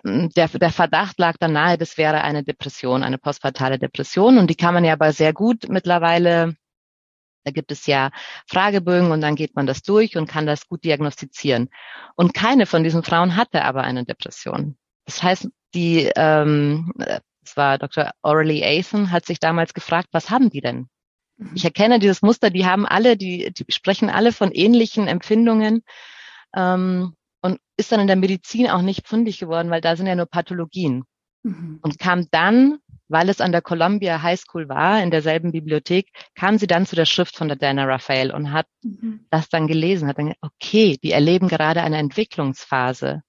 ähm, 0.04 0.30
der, 0.30 0.48
der 0.48 0.70
Verdacht 0.70 1.18
lag 1.18 1.36
dann 1.38 1.52
nahe, 1.52 1.78
das 1.78 1.98
wäre 1.98 2.22
eine 2.22 2.44
Depression, 2.44 3.02
eine 3.02 3.18
postpartale 3.18 3.78
Depression. 3.78 4.38
Und 4.38 4.48
die 4.48 4.54
kann 4.54 4.74
man 4.74 4.84
ja 4.84 4.92
aber 4.92 5.12
sehr 5.12 5.32
gut 5.32 5.68
mittlerweile, 5.68 6.56
da 7.44 7.50
gibt 7.50 7.72
es 7.72 7.86
ja 7.86 8.10
Fragebögen 8.46 9.10
und 9.10 9.20
dann 9.20 9.34
geht 9.34 9.56
man 9.56 9.66
das 9.66 9.82
durch 9.82 10.16
und 10.16 10.28
kann 10.28 10.46
das 10.46 10.68
gut 10.68 10.84
diagnostizieren. 10.84 11.70
Und 12.14 12.34
keine 12.34 12.66
von 12.66 12.84
diesen 12.84 13.02
Frauen 13.02 13.36
hatte 13.36 13.64
aber 13.64 13.82
eine 13.82 14.04
Depression. 14.04 14.76
Das 15.06 15.22
heißt, 15.22 15.48
die, 15.74 16.10
ähm, 16.16 16.92
das 16.96 17.56
war 17.56 17.78
Dr. 17.78 18.12
Aurelie 18.22 18.64
Aithen, 18.64 19.10
hat 19.10 19.26
sich 19.26 19.40
damals 19.40 19.74
gefragt, 19.74 20.08
was 20.12 20.30
haben 20.30 20.50
die 20.50 20.60
denn? 20.60 20.88
Ich 21.54 21.64
erkenne 21.64 21.98
dieses 21.98 22.22
Muster, 22.22 22.50
die 22.50 22.66
haben 22.66 22.86
alle, 22.86 23.16
die, 23.16 23.52
die 23.52 23.64
sprechen 23.72 24.10
alle 24.10 24.32
von 24.32 24.52
ähnlichen 24.52 25.08
Empfindungen 25.08 25.82
ähm, 26.54 27.14
und 27.40 27.58
ist 27.76 27.92
dann 27.92 28.00
in 28.00 28.06
der 28.06 28.16
Medizin 28.16 28.68
auch 28.68 28.82
nicht 28.82 29.08
fundig 29.08 29.38
geworden, 29.38 29.70
weil 29.70 29.80
da 29.80 29.96
sind 29.96 30.06
ja 30.06 30.14
nur 30.14 30.26
Pathologien. 30.26 31.04
Mhm. 31.42 31.78
Und 31.82 31.98
kam 31.98 32.26
dann, 32.30 32.78
weil 33.08 33.28
es 33.30 33.40
an 33.40 33.52
der 33.52 33.62
Columbia 33.62 34.22
High 34.22 34.38
School 34.38 34.68
war, 34.68 35.02
in 35.02 35.10
derselben 35.10 35.52
Bibliothek, 35.52 36.08
kam 36.34 36.58
sie 36.58 36.66
dann 36.66 36.86
zu 36.86 36.94
der 36.94 37.06
Schrift 37.06 37.36
von 37.36 37.48
der 37.48 37.56
Dana 37.56 37.84
Raphael 37.84 38.30
und 38.30 38.52
hat 38.52 38.66
mhm. 38.82 39.26
das 39.30 39.48
dann 39.48 39.66
gelesen, 39.66 40.08
hat 40.08 40.18
dann 40.18 40.26
gesagt, 40.26 40.42
okay, 40.42 40.98
die 41.02 41.12
erleben 41.12 41.48
gerade 41.48 41.82
eine 41.82 41.98
Entwicklungsphase. 41.98 43.22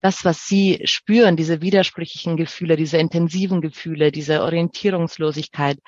Das, 0.00 0.24
was 0.24 0.46
sie 0.46 0.82
spüren, 0.84 1.36
diese 1.36 1.62
widersprüchlichen 1.62 2.36
Gefühle, 2.36 2.76
diese 2.76 2.98
intensiven 2.98 3.60
Gefühle, 3.60 4.12
diese 4.12 4.42
Orientierungslosigkeit, 4.42 5.78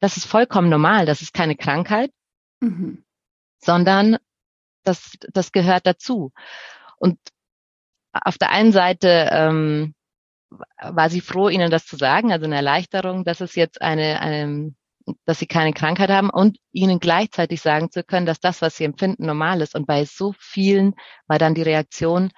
das 0.00 0.16
ist 0.16 0.26
vollkommen 0.26 0.68
normal. 0.68 1.06
Das 1.06 1.22
ist 1.22 1.32
keine 1.32 1.56
Krankheit, 1.56 2.10
mhm. 2.60 3.04
sondern 3.58 4.18
das, 4.84 5.16
das 5.32 5.52
gehört 5.52 5.86
dazu. 5.86 6.32
Und 6.98 7.18
auf 8.12 8.38
der 8.38 8.50
einen 8.50 8.72
Seite 8.72 9.28
ähm, 9.32 9.94
war 10.80 11.10
sie 11.10 11.20
froh, 11.20 11.48
ihnen 11.48 11.70
das 11.70 11.86
zu 11.86 11.96
sagen, 11.96 12.32
also 12.32 12.46
eine 12.46 12.56
Erleichterung, 12.56 13.24
dass 13.24 13.40
es 13.40 13.54
jetzt 13.54 13.82
eine, 13.82 14.20
eine, 14.20 14.74
dass 15.24 15.38
sie 15.38 15.46
keine 15.46 15.72
Krankheit 15.72 16.10
haben 16.10 16.30
und 16.30 16.58
ihnen 16.72 17.00
gleichzeitig 17.00 17.60
sagen 17.60 17.90
zu 17.90 18.04
können, 18.04 18.26
dass 18.26 18.40
das, 18.40 18.62
was 18.62 18.76
sie 18.76 18.84
empfinden, 18.84 19.26
normal 19.26 19.60
ist. 19.60 19.74
Und 19.74 19.86
bei 19.86 20.04
so 20.04 20.34
vielen 20.38 20.94
war 21.26 21.38
dann 21.38 21.54
die 21.54 21.62
Reaktion 21.62 22.30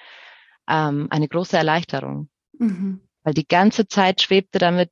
ähm, 0.69 1.09
eine 1.11 1.29
große 1.29 1.57
Erleichterung. 1.57 2.29
Mhm. 2.59 3.03
Weil 3.23 3.35
die 3.35 3.47
ganze 3.47 3.87
Zeit 3.89 4.23
schwebte 4.23 4.59
damit 4.59 4.91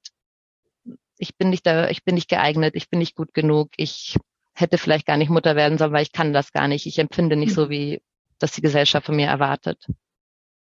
ich 1.19 1.37
bin 1.37 1.51
nicht 1.51 1.67
da, 1.67 1.89
ich 1.89 2.05
bin 2.05 2.15
nicht 2.15 2.29
geeignet, 2.29 2.75
ich 2.75 2.89
bin 2.91 2.99
nicht 2.99 3.15
gut 3.15 3.35
genug, 3.35 3.71
ich, 3.77 4.17
hätte 4.57 4.79
vielleicht 4.79 5.07
gar 5.07 5.19
nicht 5.19 5.29
Mutter 5.29 5.55
werden 5.55 5.79
sollen, 5.79 5.93
weil 5.93 6.03
ich 6.03 6.13
kann 6.13 6.33
das 6.33 6.53
gar 6.53 6.67
nicht. 6.67 6.87
Ich 6.87 6.99
empfinde 6.99 7.37
nicht 7.37 7.55
so, 7.55 7.67
mhm. 7.67 7.71
wie 7.71 8.03
das 8.39 8.53
die 8.53 8.63
Gesellschaft 8.63 9.07
von 9.07 9.17
mir 9.17 9.29
erwartet. 9.29 9.87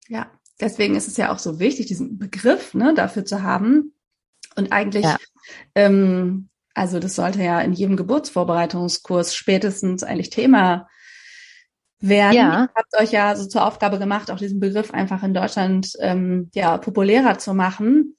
Ja, 0.08 0.30
deswegen 0.60 0.94
ist 0.94 1.08
es 1.08 1.16
ja 1.16 1.32
auch 1.32 1.38
so 1.38 1.58
wichtig, 1.58 1.86
diesen 1.86 2.18
Begriff 2.18 2.75
ne, 2.75 2.94
dafür 2.94 3.25
zu 3.25 3.42
haben. 3.42 3.94
Und 4.54 4.70
eigentlich, 4.70 5.04
ja. 5.04 5.16
ähm, 5.75 6.50
also 6.75 6.98
das 6.98 7.16
sollte 7.16 7.42
ja 7.42 7.60
in 7.60 7.72
jedem 7.72 7.96
Geburtsvorbereitungskurs 7.96 9.34
spätestens 9.34 10.02
eigentlich 10.02 10.30
Thema 10.30 10.88
werden. 11.98 12.36
Ja. 12.36 12.62
Ihr 12.64 12.70
habt 12.75 13.00
euch 13.00 13.12
ja 13.12 13.34
so 13.34 13.48
zur 13.48 13.64
Aufgabe 13.64 13.98
gemacht, 13.98 14.30
auch 14.30 14.38
diesen 14.38 14.60
Begriff 14.60 14.92
einfach 14.92 15.22
in 15.22 15.32
Deutschland 15.32 15.92
ähm, 16.00 16.50
ja 16.54 16.76
populärer 16.76 17.38
zu 17.38 17.54
machen. 17.54 18.16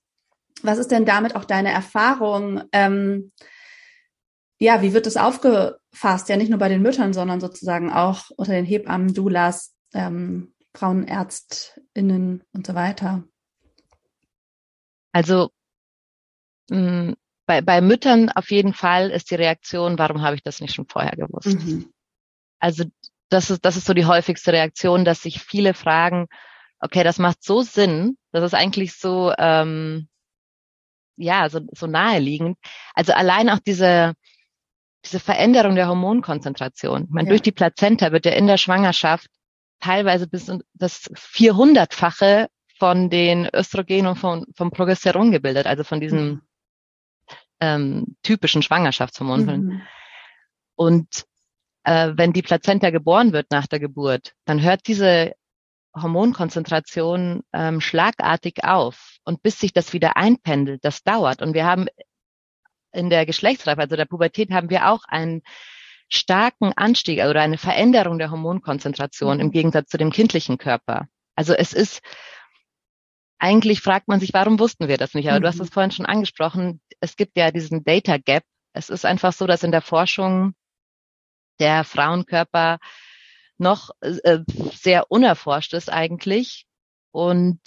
Was 0.64 0.78
ist 0.78 0.92
denn 0.92 1.06
damit 1.06 1.36
auch 1.36 1.46
deine 1.46 1.72
Erfahrung? 1.72 2.64
Ähm, 2.72 3.32
ja, 4.60 4.82
wie 4.82 4.94
wird 4.94 5.06
das 5.06 5.18
aufgefasst? 5.18 6.30
Ja, 6.30 6.38
nicht 6.38 6.50
nur 6.50 6.60
bei 6.60 6.70
den 6.70 6.82
Müttern, 6.82 7.14
sondern 7.14 7.40
sozusagen 7.40 7.92
auch 7.92 8.32
unter 8.38 8.54
den 8.54 8.66
Hebammen, 8.66 9.14
Doulas, 9.14 9.76
ähm, 9.94 10.54
FrauenärztInnen 10.74 12.44
und 12.54 12.68
so 12.68 12.76
weiter. 12.76 13.24
Also 15.12 15.50
mh, 16.70 17.16
bei, 17.46 17.62
bei 17.62 17.82
Müttern 17.82 18.30
auf 18.30 18.52
jeden 18.52 18.74
Fall 18.74 19.10
ist 19.10 19.32
die 19.32 19.36
Reaktion, 19.36 19.98
warum 19.98 20.22
habe 20.22 20.36
ich 20.36 20.44
das 20.44 20.60
nicht 20.60 20.76
schon 20.76 20.88
vorher 20.88 21.16
gewusst? 21.16 21.60
Mhm. 21.60 21.92
Also 22.60 22.84
das 23.30 23.50
ist, 23.50 23.66
das 23.66 23.78
ist 23.78 23.86
so 23.86 23.94
die 23.94 24.06
häufigste 24.06 24.54
Reaktion, 24.54 25.06
dass 25.06 25.22
sich 25.22 25.42
viele 25.42 25.74
fragen, 25.74 26.28
okay, 26.80 27.04
das 27.04 27.20
macht 27.20 27.44
so 27.44 27.62
Sinn, 27.62 28.18
das 28.32 28.44
ist 28.44 28.54
eigentlich 28.54 28.94
so, 28.96 29.34
ähm, 29.38 30.08
ja, 31.17 31.50
so, 31.50 31.62
so 31.71 31.88
naheliegend. 31.88 32.57
Also 32.93 33.13
allein 33.13 33.50
auch 33.50 33.59
diese, 33.59 34.13
diese 35.03 35.19
Veränderung 35.19 35.75
der 35.75 35.88
Hormonkonzentration. 35.88 37.07
Meine, 37.09 37.27
ja. 37.27 37.29
durch 37.31 37.41
die 37.41 37.51
Plazenta 37.51 38.12
wird 38.12 38.25
ja 38.25 38.31
in 38.33 38.47
der 38.47 38.57
Schwangerschaft 38.57 39.27
teilweise 39.79 40.27
bis 40.27 40.51
das 40.74 41.12
400-fache 41.13 42.47
von 42.79 43.09
den 43.09 43.50
Östrogen 43.53 44.07
und 44.07 44.17
von, 44.17 44.45
vom 44.55 44.71
Progesteron 44.71 45.31
gebildet, 45.31 45.65
also 45.65 45.83
von 45.83 46.00
diesem 46.00 46.27
mhm. 46.27 46.41
ähm, 47.59 48.15
typischen 48.24 48.62
Schwangerschaftshormon. 48.62 49.45
Mhm. 49.45 49.81
Und 50.75 51.25
äh, 51.83 52.12
wenn 52.15 52.33
die 52.33 52.41
Plazenta 52.41 52.91
geboren 52.91 53.33
wird 53.33 53.47
nach 53.50 53.67
der 53.67 53.79
Geburt, 53.79 54.33
dann 54.45 54.62
hört 54.62 54.88
diese 54.88 55.33
Hormonkonzentration 55.95 57.41
ähm, 57.53 57.81
schlagartig 57.81 58.63
auf. 58.63 59.16
Und 59.27 59.43
bis 59.43 59.60
sich 59.60 59.74
das 59.74 59.91
wieder 59.91 60.15
einpendelt, 60.15 60.86
das 60.86 61.03
dauert. 61.03 61.41
Und 61.41 61.53
wir 61.53 61.65
haben 61.65 61.88
in 62.93 63.10
der 63.10 63.25
Geschlechtsreife, 63.25 63.81
also 63.81 63.98
der 63.98 64.05
Pubertät, 64.05 64.51
haben 64.51 64.69
wir 64.69 64.88
auch 64.88 65.03
einen 65.05 65.41
starken 66.07 66.72
Anstieg 66.72 67.19
oder 67.19 67.41
eine 67.41 67.57
Veränderung 67.57 68.19
der 68.19 68.31
Hormonkonzentration 68.31 69.41
im 69.41 69.48
mhm. 69.48 69.51
Gegensatz 69.51 69.89
zu 69.89 69.98
dem 69.98 70.13
kindlichen 70.13 70.57
Körper. 70.57 71.10
Also 71.36 71.53
es 71.53 71.74
ist, 71.74 72.00
eigentlich 73.38 73.81
fragt 73.81 74.07
man 74.07 74.22
sich, 74.22 74.34
warum 74.34 74.60
wussten 74.60 74.88
wir 74.88 74.98
das 74.98 75.13
nicht? 75.13 75.27
Aber 75.27 75.39
mhm. 75.39 75.41
du 75.41 75.48
hast 75.50 75.60
es 75.60 75.72
mhm. 75.72 75.74
vorhin 75.74 75.91
schon 75.91 76.05
angesprochen. 76.05 76.79
Es 77.01 77.17
gibt 77.17 77.36
ja 77.36 77.51
diesen 77.51 77.84
Data 77.84 78.15
Gap. 78.15 78.43
Es 78.72 78.89
ist 78.89 79.03
einfach 79.03 79.34
so, 79.34 79.46
dass 79.46 79.62
in 79.62 79.72
der 79.72 79.81
Forschung 79.81 80.53
der 81.60 81.84
Frauenkörper 81.84 82.77
noch 83.57 83.89
äh, 84.00 84.39
sehr 84.72 85.12
unerforscht 85.12 85.74
ist 85.74 85.91
eigentlich. 85.91 86.65
Und 87.12 87.60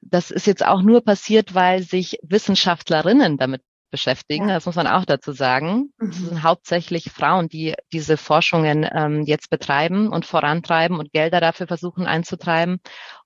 das 0.00 0.30
ist 0.30 0.46
jetzt 0.46 0.64
auch 0.64 0.82
nur 0.82 1.02
passiert, 1.02 1.54
weil 1.54 1.82
sich 1.82 2.18
Wissenschaftlerinnen 2.22 3.36
damit 3.36 3.62
beschäftigen. 3.90 4.48
Ja. 4.48 4.54
Das 4.54 4.66
muss 4.66 4.76
man 4.76 4.86
auch 4.86 5.04
dazu 5.04 5.32
sagen. 5.32 5.92
Mhm. 5.98 6.08
Es 6.10 6.16
sind 6.18 6.42
hauptsächlich 6.42 7.10
Frauen, 7.10 7.48
die 7.48 7.74
diese 7.92 8.16
Forschungen 8.16 8.88
ähm, 8.92 9.22
jetzt 9.22 9.50
betreiben 9.50 10.08
und 10.08 10.24
vorantreiben 10.24 10.98
und 10.98 11.12
Gelder 11.12 11.40
dafür 11.40 11.66
versuchen 11.66 12.06
einzutreiben. 12.06 12.80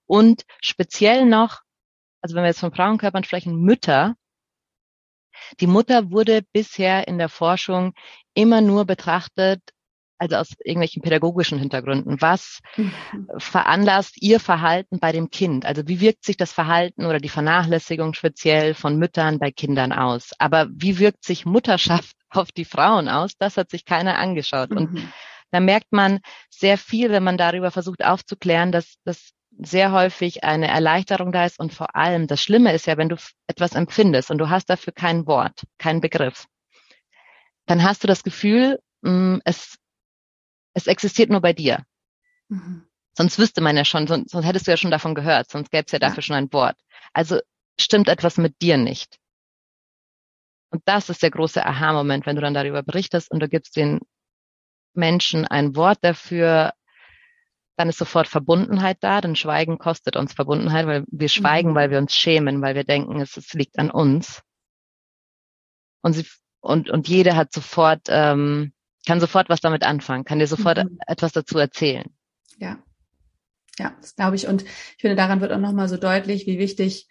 Und 0.06 0.44
speziell 0.60 1.26
noch, 1.26 1.60
also 2.20 2.34
wenn 2.34 2.42
wir 2.42 2.48
jetzt 2.48 2.60
von 2.60 2.74
Frauenkörpern 2.74 3.24
sprechen, 3.24 3.60
Mütter. 3.60 4.14
Die 5.60 5.66
Mutter 5.66 6.10
wurde 6.10 6.42
bisher 6.52 7.08
in 7.08 7.18
der 7.18 7.28
Forschung 7.28 7.92
immer 8.34 8.60
nur 8.60 8.84
betrachtet 8.84 9.60
also 10.24 10.36
aus 10.36 10.54
irgendwelchen 10.64 11.02
pädagogischen 11.02 11.58
Hintergründen. 11.58 12.20
Was 12.20 12.60
mhm. 12.76 12.92
veranlasst 13.38 14.20
Ihr 14.22 14.40
Verhalten 14.40 14.98
bei 14.98 15.12
dem 15.12 15.30
Kind? 15.30 15.66
Also 15.66 15.82
wie 15.86 16.00
wirkt 16.00 16.24
sich 16.24 16.36
das 16.36 16.52
Verhalten 16.52 17.04
oder 17.04 17.18
die 17.18 17.28
Vernachlässigung 17.28 18.14
speziell 18.14 18.74
von 18.74 18.96
Müttern 18.96 19.38
bei 19.38 19.50
Kindern 19.50 19.92
aus? 19.92 20.30
Aber 20.38 20.66
wie 20.70 20.98
wirkt 20.98 21.24
sich 21.24 21.44
Mutterschaft 21.44 22.16
auf 22.30 22.52
die 22.52 22.64
Frauen 22.64 23.08
aus? 23.08 23.32
Das 23.38 23.56
hat 23.56 23.70
sich 23.70 23.84
keiner 23.84 24.18
angeschaut. 24.18 24.70
Mhm. 24.70 24.76
Und 24.76 25.08
da 25.50 25.60
merkt 25.60 25.92
man 25.92 26.20
sehr 26.50 26.78
viel, 26.78 27.10
wenn 27.10 27.22
man 27.22 27.36
darüber 27.36 27.70
versucht 27.70 28.04
aufzuklären, 28.04 28.72
dass 28.72 28.96
das 29.04 29.30
sehr 29.58 29.92
häufig 29.92 30.42
eine 30.42 30.66
Erleichterung 30.66 31.30
da 31.30 31.44
ist 31.44 31.60
und 31.60 31.72
vor 31.72 31.94
allem 31.94 32.26
das 32.26 32.42
Schlimme 32.42 32.72
ist 32.72 32.86
ja, 32.86 32.96
wenn 32.96 33.08
du 33.08 33.16
etwas 33.46 33.74
empfindest 33.74 34.32
und 34.32 34.38
du 34.38 34.50
hast 34.50 34.68
dafür 34.68 34.92
kein 34.92 35.26
Wort, 35.26 35.62
keinen 35.78 36.00
Begriff, 36.00 36.46
dann 37.66 37.82
hast 37.82 38.02
du 38.02 38.08
das 38.08 38.24
Gefühl, 38.24 38.80
mm, 39.02 39.38
es 39.44 39.76
es 40.74 40.86
existiert 40.86 41.30
nur 41.30 41.40
bei 41.40 41.52
dir. 41.52 41.84
Mhm. 42.48 42.86
Sonst 43.16 43.38
wüsste 43.38 43.60
man 43.60 43.76
ja 43.76 43.84
schon, 43.84 44.06
sonst, 44.06 44.30
sonst, 44.30 44.44
hättest 44.44 44.66
du 44.66 44.72
ja 44.72 44.76
schon 44.76 44.90
davon 44.90 45.14
gehört, 45.14 45.50
sonst 45.50 45.70
gäbe 45.70 45.84
es 45.86 45.92
ja 45.92 46.00
dafür 46.00 46.16
ja. 46.16 46.22
schon 46.22 46.36
ein 46.36 46.52
Wort. 46.52 46.76
Also 47.12 47.40
stimmt 47.78 48.08
etwas 48.08 48.36
mit 48.36 48.60
dir 48.60 48.76
nicht. 48.76 49.18
Und 50.70 50.82
das 50.86 51.08
ist 51.08 51.22
der 51.22 51.30
große 51.30 51.64
Aha-Moment, 51.64 52.26
wenn 52.26 52.34
du 52.34 52.42
dann 52.42 52.54
darüber 52.54 52.82
berichtest 52.82 53.30
und 53.30 53.40
du 53.40 53.48
gibst 53.48 53.76
den 53.76 54.00
Menschen 54.92 55.46
ein 55.46 55.76
Wort 55.76 55.98
dafür, 56.02 56.72
dann 57.76 57.88
ist 57.88 57.98
sofort 57.98 58.26
Verbundenheit 58.26 58.98
da, 59.00 59.20
denn 59.20 59.36
Schweigen 59.36 59.78
kostet 59.78 60.16
uns 60.16 60.32
Verbundenheit, 60.32 60.86
weil 60.86 61.04
wir 61.06 61.28
schweigen, 61.28 61.70
mhm. 61.70 61.74
weil 61.76 61.90
wir 61.90 61.98
uns 61.98 62.14
schämen, 62.14 62.60
weil 62.62 62.74
wir 62.74 62.84
denken, 62.84 63.20
es, 63.20 63.36
es 63.36 63.52
liegt 63.52 63.78
an 63.78 63.90
uns. 63.90 64.42
Und 66.02 66.14
sie 66.14 66.26
und 66.60 66.90
und 66.90 67.08
jeder 67.08 67.36
hat 67.36 67.52
sofort 67.52 68.02
ähm, 68.08 68.73
kann 69.04 69.20
sofort 69.20 69.48
was 69.48 69.60
damit 69.60 69.84
anfangen, 69.84 70.24
kann 70.24 70.38
dir 70.38 70.46
sofort 70.46 70.78
mhm. 70.78 70.98
etwas 71.06 71.32
dazu 71.32 71.58
erzählen. 71.58 72.06
Ja. 72.58 72.78
Ja, 73.78 73.92
das 74.00 74.14
glaube 74.14 74.36
ich. 74.36 74.46
Und 74.46 74.62
ich 74.62 75.00
finde, 75.00 75.16
daran 75.16 75.40
wird 75.40 75.52
auch 75.52 75.58
nochmal 75.58 75.88
so 75.88 75.96
deutlich, 75.96 76.46
wie 76.46 76.58
wichtig 76.58 77.08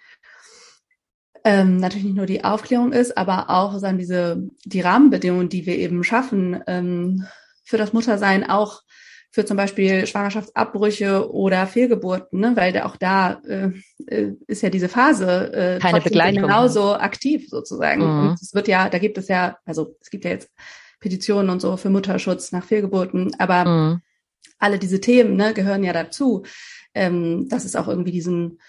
ähm, 1.43 1.77
natürlich 1.77 2.05
nicht 2.05 2.15
nur 2.15 2.25
die 2.25 2.43
Aufklärung 2.43 2.93
ist, 2.93 3.17
aber 3.17 3.49
auch 3.49 3.77
sagen 3.79 3.97
diese 3.97 4.41
die 4.63 4.81
Rahmenbedingungen, 4.81 5.49
die 5.49 5.65
wir 5.65 5.77
eben 5.77 6.03
schaffen 6.03 6.63
ähm, 6.67 7.25
für 7.65 7.77
das 7.77 7.91
Muttersein, 7.91 8.49
auch 8.49 8.81
für 9.33 9.45
zum 9.45 9.57
Beispiel 9.57 10.05
Schwangerschaftsabbrüche 10.05 11.33
oder 11.33 11.65
Fehlgeburten, 11.65 12.39
ne? 12.39 12.55
weil 12.55 12.79
auch 12.81 12.95
da 12.97 13.41
äh, 13.47 13.71
äh, 14.05 14.33
ist 14.47 14.61
ja 14.61 14.69
diese 14.69 14.89
Phase 14.89 15.51
äh, 15.53 15.79
Keine 15.79 16.01
Begleitung. 16.01 16.43
genauso 16.43 16.93
aktiv 16.93 17.49
sozusagen. 17.49 18.03
Mhm. 18.03 18.29
Und 18.29 18.41
es 18.41 18.53
wird 18.53 18.67
ja, 18.67 18.89
da 18.89 18.99
gibt 18.99 19.17
es 19.17 19.27
ja, 19.27 19.57
also 19.65 19.97
es 20.01 20.11
gibt 20.11 20.23
ja 20.23 20.31
jetzt 20.31 20.51
Petitionen 21.03 21.49
und 21.49 21.59
so 21.59 21.77
für 21.77 21.89
Mutterschutz 21.89 22.51
nach 22.51 22.63
Fehlgeburten. 22.63 23.35
Aber 23.37 23.65
mhm. 23.65 24.01
alle 24.57 24.79
diese 24.79 25.01
Themen 25.01 25.35
ne, 25.35 25.53
gehören 25.53 25.83
ja 25.83 25.93
dazu, 25.93 26.43
ähm, 26.95 27.47
dass 27.49 27.65
es 27.65 27.75
auch 27.75 27.87
irgendwie 27.87 28.11
diesen 28.11 28.59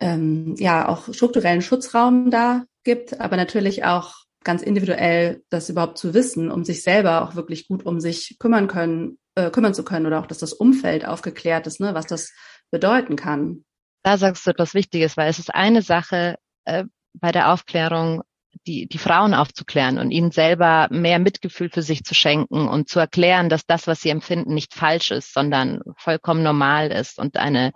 ähm, 0.00 0.54
ja 0.58 0.88
auch 0.88 1.12
strukturellen 1.12 1.62
Schutzraum 1.62 2.30
da 2.30 2.64
gibt, 2.84 3.20
aber 3.20 3.36
natürlich 3.36 3.84
auch 3.84 4.14
ganz 4.44 4.62
individuell 4.62 5.42
das 5.50 5.68
überhaupt 5.68 5.98
zu 5.98 6.14
wissen, 6.14 6.50
um 6.50 6.64
sich 6.64 6.82
selber 6.82 7.22
auch 7.22 7.34
wirklich 7.34 7.66
gut 7.66 7.84
um 7.84 7.98
sich 7.98 8.36
kümmern 8.38 8.68
können, 8.68 9.18
äh, 9.34 9.50
kümmern 9.50 9.74
zu 9.74 9.82
können 9.82 10.06
oder 10.06 10.20
auch, 10.20 10.26
dass 10.26 10.38
das 10.38 10.52
Umfeld 10.52 11.04
aufgeklärt 11.04 11.66
ist, 11.66 11.80
ne, 11.80 11.94
was 11.94 12.06
das 12.06 12.32
bedeuten 12.70 13.16
kann. 13.16 13.64
Da 14.04 14.18
sagst 14.18 14.46
du 14.46 14.50
etwas 14.50 14.74
Wichtiges, 14.74 15.16
weil 15.16 15.28
es 15.28 15.40
ist 15.40 15.52
eine 15.52 15.82
Sache 15.82 16.36
äh, 16.64 16.84
bei 17.14 17.32
der 17.32 17.52
Aufklärung, 17.52 18.22
die, 18.66 18.86
die 18.86 18.98
Frauen 18.98 19.34
aufzuklären 19.34 19.98
und 19.98 20.10
ihnen 20.10 20.30
selber 20.30 20.88
mehr 20.90 21.18
Mitgefühl 21.18 21.70
für 21.70 21.82
sich 21.82 22.04
zu 22.04 22.14
schenken 22.14 22.68
und 22.68 22.88
zu 22.88 22.98
erklären, 22.98 23.48
dass 23.48 23.66
das, 23.66 23.86
was 23.86 24.00
sie 24.00 24.10
empfinden, 24.10 24.54
nicht 24.54 24.74
falsch 24.74 25.10
ist, 25.10 25.32
sondern 25.32 25.80
vollkommen 25.96 26.42
normal 26.42 26.90
ist 26.90 27.18
und 27.18 27.36
eine, 27.36 27.72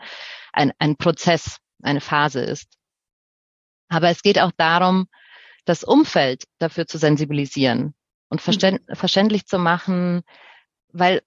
ein, 0.52 0.72
ein 0.78 0.96
Prozess, 0.96 1.58
eine 1.82 2.00
Phase 2.00 2.40
ist. 2.40 2.68
Aber 3.88 4.08
es 4.08 4.22
geht 4.22 4.40
auch 4.40 4.52
darum, 4.56 5.06
das 5.64 5.84
Umfeld 5.84 6.44
dafür 6.58 6.86
zu 6.86 6.98
sensibilisieren 6.98 7.94
und 8.28 8.40
verständ, 8.40 8.80
verständlich 8.92 9.46
zu 9.46 9.58
machen, 9.58 10.22
weil 10.92 11.22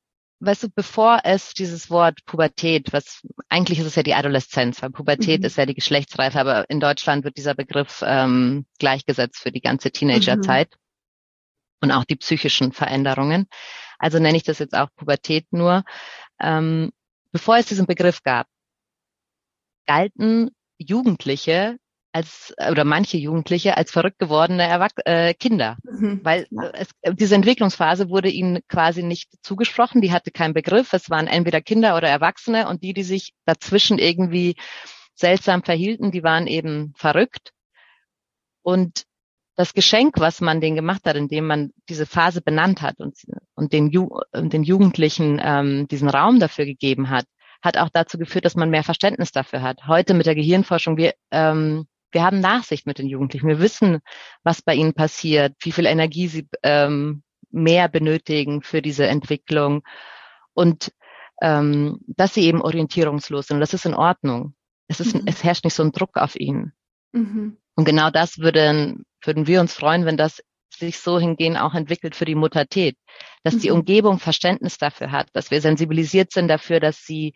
weißt 0.45 0.63
du, 0.63 0.69
bevor 0.69 1.21
es 1.23 1.53
dieses 1.53 1.89
Wort 1.89 2.25
Pubertät, 2.25 2.91
was 2.91 3.21
eigentlich 3.49 3.79
ist 3.79 3.85
es 3.85 3.95
ja 3.95 4.03
die 4.03 4.13
Adoleszenz, 4.13 4.81
weil 4.81 4.89
Pubertät 4.89 5.41
mhm. 5.41 5.45
ist 5.45 5.57
ja 5.57 5.65
die 5.65 5.73
Geschlechtsreife, 5.73 6.39
aber 6.39 6.69
in 6.69 6.79
Deutschland 6.79 7.23
wird 7.23 7.37
dieser 7.37 7.55
Begriff 7.55 8.03
ähm, 8.05 8.65
gleichgesetzt 8.79 9.39
für 9.39 9.51
die 9.51 9.61
ganze 9.61 9.91
Teenagerzeit 9.91 10.69
mhm. 10.71 10.77
und 11.81 11.91
auch 11.91 12.03
die 12.03 12.15
psychischen 12.15 12.71
Veränderungen. 12.73 13.47
Also 13.97 14.19
nenne 14.19 14.37
ich 14.37 14.43
das 14.43 14.59
jetzt 14.59 14.75
auch 14.75 14.89
Pubertät 14.95 15.47
nur. 15.51 15.83
Ähm, 16.41 16.91
bevor 17.31 17.57
es 17.57 17.67
diesen 17.67 17.85
Begriff 17.85 18.21
gab, 18.23 18.47
galten 19.85 20.51
Jugendliche 20.77 21.77
als 22.13 22.53
oder 22.69 22.83
manche 22.83 23.17
Jugendliche 23.17 23.75
als 23.75 23.91
verrückt 23.91 24.19
gewordene 24.19 24.63
Erwach 24.63 24.91
äh, 25.05 25.33
Kinder, 25.33 25.77
mhm. 25.83 26.21
weil 26.23 26.47
ja. 26.51 26.69
es, 26.73 26.89
diese 27.13 27.35
Entwicklungsphase 27.35 28.09
wurde 28.09 28.29
ihnen 28.29 28.59
quasi 28.67 29.03
nicht 29.03 29.29
zugesprochen, 29.41 29.99
die 29.99 30.11
hatte 30.11 30.31
keinen 30.31 30.53
Begriff, 30.53 30.93
es 30.93 31.09
waren 31.09 31.27
entweder 31.27 31.59
Kinder 31.61 31.97
oder 31.97 32.07
Erwachsene 32.07 32.69
und 32.69 32.83
die, 32.83 32.93
die 32.93 33.03
sich 33.03 33.33
dazwischen 33.45 33.97
irgendwie 33.97 34.55
seltsam 35.15 35.63
verhielten, 35.63 36.11
die 36.11 36.23
waren 36.23 36.47
eben 36.47 36.93
verrückt. 36.95 37.51
Und 38.61 39.03
das 39.55 39.73
Geschenk, 39.73 40.19
was 40.19 40.41
man 40.41 40.61
denen 40.61 40.75
gemacht 40.75 41.01
hat, 41.05 41.15
indem 41.15 41.45
man 41.47 41.71
diese 41.89 42.05
Phase 42.05 42.41
benannt 42.41 42.81
hat 42.81 42.99
und, 42.99 43.17
und 43.55 43.73
den, 43.73 43.89
Ju 43.89 44.09
den 44.33 44.63
Jugendlichen 44.63 45.39
ähm, 45.43 45.87
diesen 45.87 46.09
Raum 46.09 46.39
dafür 46.39 46.65
gegeben 46.65 47.09
hat, 47.09 47.25
hat 47.61 47.77
auch 47.77 47.89
dazu 47.89 48.17
geführt, 48.17 48.45
dass 48.45 48.55
man 48.55 48.69
mehr 48.69 48.83
Verständnis 48.83 49.31
dafür 49.31 49.61
hat. 49.61 49.87
Heute 49.87 50.13
mit 50.13 50.25
der 50.25 50.35
Gehirnforschung, 50.35 50.97
wir, 50.97 51.13
ähm, 51.31 51.85
wir 52.13 52.23
haben 52.23 52.39
Nachsicht 52.39 52.85
mit 52.85 52.99
den 52.99 53.07
Jugendlichen. 53.07 53.47
Wir 53.47 53.59
wissen, 53.59 53.99
was 54.43 54.61
bei 54.61 54.75
ihnen 54.75 54.93
passiert, 54.93 55.55
wie 55.59 55.71
viel 55.71 55.85
Energie 55.85 56.27
sie 56.27 56.47
ähm, 56.61 57.23
mehr 57.51 57.89
benötigen 57.89 58.61
für 58.61 58.81
diese 58.81 59.07
Entwicklung 59.07 59.83
und 60.53 60.93
ähm, 61.41 61.99
dass 62.07 62.33
sie 62.35 62.45
eben 62.45 62.61
orientierungslos 62.61 63.47
sind. 63.47 63.59
Das 63.59 63.73
ist 63.73 63.85
in 63.85 63.95
Ordnung. 63.95 64.53
Es, 64.87 64.99
ist, 64.99 65.15
mhm. 65.15 65.23
es 65.25 65.43
herrscht 65.43 65.63
nicht 65.63 65.73
so 65.73 65.83
ein 65.83 65.91
Druck 65.91 66.17
auf 66.17 66.35
ihnen. 66.35 66.73
Mhm. 67.11 67.57
Und 67.75 67.85
genau 67.85 68.11
das 68.11 68.37
würden, 68.37 69.05
würden 69.23 69.47
wir 69.47 69.59
uns 69.59 69.73
freuen, 69.73 70.05
wenn 70.05 70.17
das 70.17 70.43
sich 70.75 70.99
so 70.99 71.19
hingehen 71.19 71.57
auch 71.57 71.73
entwickelt 71.73 72.15
für 72.15 72.25
die 72.25 72.35
Muttertät, 72.35 72.97
dass 73.43 73.55
mhm. 73.55 73.59
die 73.59 73.71
Umgebung 73.71 74.19
Verständnis 74.19 74.77
dafür 74.77 75.11
hat, 75.11 75.27
dass 75.33 75.51
wir 75.51 75.61
sensibilisiert 75.61 76.31
sind 76.31 76.47
dafür, 76.47 76.79
dass 76.79 77.03
sie 77.05 77.33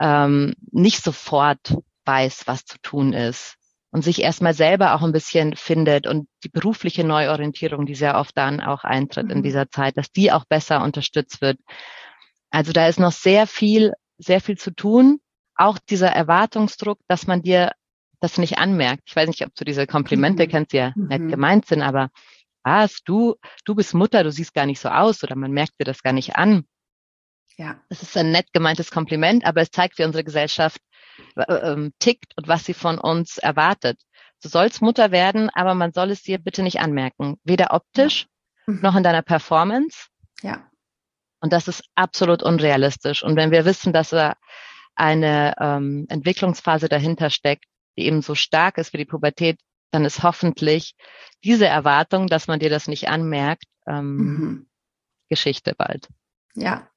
ähm, 0.00 0.54
nicht 0.70 1.02
sofort 1.02 1.76
weiß, 2.04 2.46
was 2.46 2.64
zu 2.64 2.78
tun 2.80 3.12
ist 3.12 3.56
und 3.92 4.02
sich 4.02 4.22
erstmal 4.22 4.54
selber 4.54 4.94
auch 4.94 5.02
ein 5.02 5.12
bisschen 5.12 5.54
findet 5.54 6.06
und 6.06 6.26
die 6.42 6.48
berufliche 6.48 7.04
Neuorientierung, 7.04 7.84
die 7.84 7.94
sehr 7.94 8.16
oft 8.16 8.36
dann 8.36 8.60
auch 8.60 8.84
eintritt 8.84 9.26
mhm. 9.26 9.32
in 9.32 9.42
dieser 9.42 9.70
Zeit, 9.70 9.98
dass 9.98 10.10
die 10.10 10.32
auch 10.32 10.46
besser 10.46 10.82
unterstützt 10.82 11.42
wird. 11.42 11.58
Also 12.50 12.72
da 12.72 12.88
ist 12.88 12.98
noch 12.98 13.12
sehr 13.12 13.46
viel, 13.46 13.92
sehr 14.16 14.40
viel 14.40 14.56
zu 14.56 14.74
tun. 14.74 15.20
Auch 15.54 15.78
dieser 15.78 16.08
Erwartungsdruck, 16.08 16.98
dass 17.06 17.26
man 17.26 17.42
dir 17.42 17.72
das 18.20 18.38
nicht 18.38 18.58
anmerkt. 18.58 19.02
Ich 19.06 19.14
weiß 19.14 19.28
nicht, 19.28 19.44
ob 19.44 19.54
du 19.54 19.64
diese 19.64 19.86
Komplimente 19.86 20.46
mhm. 20.46 20.48
kennst, 20.48 20.72
die 20.72 20.78
ja 20.78 20.92
mhm. 20.96 21.08
nett 21.08 21.28
gemeint 21.28 21.66
sind, 21.66 21.82
aber 21.82 22.08
was, 22.64 23.02
du, 23.04 23.34
du 23.64 23.74
bist 23.74 23.92
Mutter, 23.92 24.24
du 24.24 24.30
siehst 24.30 24.54
gar 24.54 24.66
nicht 24.66 24.80
so 24.80 24.88
aus 24.88 25.22
oder 25.22 25.36
man 25.36 25.50
merkt 25.50 25.78
dir 25.78 25.84
das 25.84 26.02
gar 26.02 26.12
nicht 26.12 26.36
an. 26.36 26.64
Ja. 27.58 27.78
Es 27.90 28.02
ist 28.02 28.16
ein 28.16 28.30
nett 28.30 28.46
gemeintes 28.54 28.90
Kompliment, 28.90 29.44
aber 29.44 29.60
es 29.60 29.70
zeigt, 29.70 29.98
wie 29.98 30.04
unsere 30.04 30.24
Gesellschaft 30.24 30.80
ähm, 31.48 31.92
tickt 31.98 32.36
und 32.36 32.48
was 32.48 32.64
sie 32.64 32.74
von 32.74 32.98
uns 32.98 33.38
erwartet. 33.38 34.00
Du 34.42 34.48
sollst 34.48 34.82
Mutter 34.82 35.12
werden, 35.12 35.50
aber 35.50 35.74
man 35.74 35.92
soll 35.92 36.10
es 36.10 36.22
dir 36.22 36.38
bitte 36.38 36.62
nicht 36.62 36.80
anmerken. 36.80 37.38
Weder 37.44 37.72
optisch 37.72 38.26
ja. 38.66 38.74
mhm. 38.74 38.80
noch 38.80 38.96
in 38.96 39.02
deiner 39.02 39.22
Performance. 39.22 40.08
Ja. 40.42 40.68
Und 41.40 41.52
das 41.52 41.68
ist 41.68 41.84
absolut 41.94 42.42
unrealistisch. 42.42 43.22
Und 43.22 43.36
wenn 43.36 43.50
wir 43.50 43.64
wissen, 43.64 43.92
dass 43.92 44.10
da 44.10 44.36
eine 44.94 45.54
ähm, 45.58 46.06
Entwicklungsphase 46.08 46.88
dahinter 46.88 47.30
steckt, 47.30 47.64
die 47.96 48.06
eben 48.06 48.22
so 48.22 48.34
stark 48.34 48.78
ist 48.78 48.92
wie 48.92 48.98
die 48.98 49.04
Pubertät, 49.04 49.58
dann 49.90 50.04
ist 50.04 50.22
hoffentlich 50.22 50.94
diese 51.44 51.66
Erwartung, 51.66 52.26
dass 52.26 52.46
man 52.46 52.58
dir 52.58 52.70
das 52.70 52.88
nicht 52.88 53.08
anmerkt, 53.08 53.64
ähm, 53.86 54.16
mhm. 54.16 54.66
Geschichte 55.28 55.74
bald. 55.76 56.08
Ja, 56.54 56.88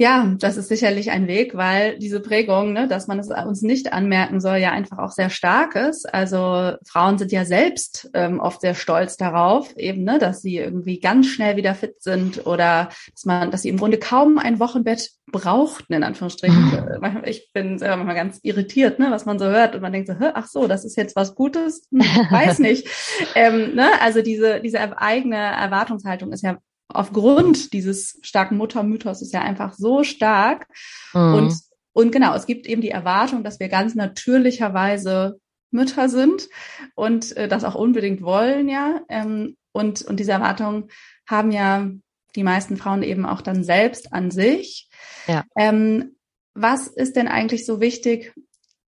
ja, 0.00 0.34
das 0.38 0.56
ist 0.56 0.68
sicherlich 0.68 1.10
ein 1.10 1.28
Weg, 1.28 1.54
weil 1.54 1.98
diese 1.98 2.20
Prägung, 2.20 2.72
ne, 2.72 2.88
dass 2.88 3.06
man 3.06 3.18
es 3.18 3.28
uns 3.28 3.60
nicht 3.60 3.92
anmerken 3.92 4.40
soll, 4.40 4.56
ja 4.56 4.70
einfach 4.70 4.96
auch 4.96 5.10
sehr 5.10 5.28
stark 5.28 5.74
ist. 5.74 6.06
Also 6.14 6.72
Frauen 6.88 7.18
sind 7.18 7.32
ja 7.32 7.44
selbst 7.44 8.08
ähm, 8.14 8.40
oft 8.40 8.62
sehr 8.62 8.74
stolz 8.74 9.18
darauf, 9.18 9.76
eben, 9.76 10.04
ne, 10.04 10.18
dass 10.18 10.40
sie 10.40 10.56
irgendwie 10.56 11.00
ganz 11.00 11.26
schnell 11.26 11.56
wieder 11.56 11.74
fit 11.74 12.00
sind 12.02 12.46
oder 12.46 12.88
dass 13.12 13.26
man, 13.26 13.50
dass 13.50 13.60
sie 13.60 13.68
im 13.68 13.76
Grunde 13.76 13.98
kaum 13.98 14.38
ein 14.38 14.58
Wochenbett 14.58 15.10
brauchten, 15.30 15.92
in 15.92 16.02
Anführungsstrichen. 16.02 16.98
Mhm. 16.98 17.22
Ich 17.26 17.50
bin 17.52 17.78
selber 17.78 17.98
manchmal 17.98 18.16
ganz 18.16 18.40
irritiert, 18.42 19.00
ne, 19.00 19.08
was 19.10 19.26
man 19.26 19.38
so 19.38 19.44
hört 19.44 19.74
und 19.74 19.82
man 19.82 19.92
denkt 19.92 20.08
so, 20.08 20.14
ach 20.18 20.46
so, 20.46 20.66
das 20.66 20.86
ist 20.86 20.96
jetzt 20.96 21.14
was 21.14 21.34
Gutes, 21.34 21.86
hm, 21.90 22.00
weiß 22.00 22.58
nicht. 22.60 22.88
ähm, 23.34 23.74
ne, 23.74 24.00
also 24.00 24.22
diese 24.22 24.62
diese 24.62 24.80
eigene 24.98 25.36
Erwartungshaltung 25.36 26.32
ist 26.32 26.42
ja 26.42 26.56
aufgrund 26.94 27.72
dieses 27.72 28.18
starken 28.22 28.56
Muttermythos 28.56 29.22
ist 29.22 29.32
ja 29.32 29.42
einfach 29.42 29.74
so 29.74 30.04
stark. 30.04 30.66
Mhm. 31.12 31.34
Und, 31.34 31.54
und 31.92 32.12
genau, 32.12 32.34
es 32.34 32.46
gibt 32.46 32.66
eben 32.66 32.82
die 32.82 32.90
Erwartung, 32.90 33.44
dass 33.44 33.60
wir 33.60 33.68
ganz 33.68 33.94
natürlicherweise 33.94 35.40
Mütter 35.70 36.08
sind 36.08 36.48
und 36.94 37.36
äh, 37.36 37.48
das 37.48 37.64
auch 37.64 37.74
unbedingt 37.74 38.22
wollen, 38.22 38.68
ja. 38.68 39.00
Ähm, 39.08 39.56
und, 39.72 40.02
und 40.02 40.18
diese 40.18 40.32
Erwartungen 40.32 40.88
haben 41.28 41.52
ja 41.52 41.88
die 42.36 42.42
meisten 42.42 42.76
Frauen 42.76 43.02
eben 43.02 43.26
auch 43.26 43.40
dann 43.40 43.64
selbst 43.64 44.12
an 44.12 44.30
sich. 44.30 44.88
Ja. 45.26 45.44
Ähm, 45.56 46.16
was 46.54 46.88
ist 46.88 47.16
denn 47.16 47.28
eigentlich 47.28 47.66
so 47.66 47.80
wichtig, 47.80 48.32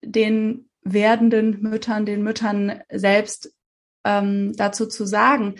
den 0.02 0.68
werdenden 0.82 1.62
Müttern, 1.62 2.06
den 2.06 2.22
Müttern 2.22 2.82
selbst 2.90 3.52
ähm, 4.04 4.52
dazu 4.56 4.86
zu 4.86 5.06
sagen? 5.06 5.54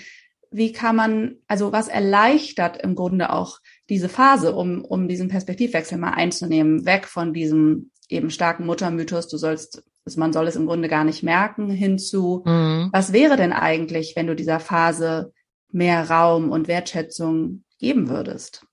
Wie 0.54 0.70
kann 0.70 0.94
man, 0.94 1.36
also 1.48 1.72
was 1.72 1.88
erleichtert 1.88 2.80
im 2.80 2.94
Grunde 2.94 3.32
auch 3.32 3.58
diese 3.88 4.08
Phase, 4.08 4.54
um, 4.54 4.84
um 4.84 5.08
diesen 5.08 5.26
Perspektivwechsel 5.28 5.98
mal 5.98 6.12
einzunehmen, 6.12 6.86
weg 6.86 7.06
von 7.08 7.32
diesem 7.32 7.90
eben 8.08 8.30
starken 8.30 8.64
Muttermythos, 8.64 9.26
du 9.26 9.36
sollst, 9.36 9.82
man 10.14 10.32
soll 10.32 10.46
es 10.46 10.54
im 10.54 10.66
Grunde 10.66 10.88
gar 10.88 11.02
nicht 11.02 11.24
merken, 11.24 11.70
hinzu, 11.70 12.44
mhm. 12.46 12.90
was 12.92 13.12
wäre 13.12 13.36
denn 13.36 13.52
eigentlich, 13.52 14.14
wenn 14.14 14.28
du 14.28 14.36
dieser 14.36 14.60
Phase 14.60 15.32
mehr 15.72 16.08
Raum 16.08 16.52
und 16.52 16.68
Wertschätzung 16.68 17.64
geben 17.80 18.08
würdest? 18.08 18.64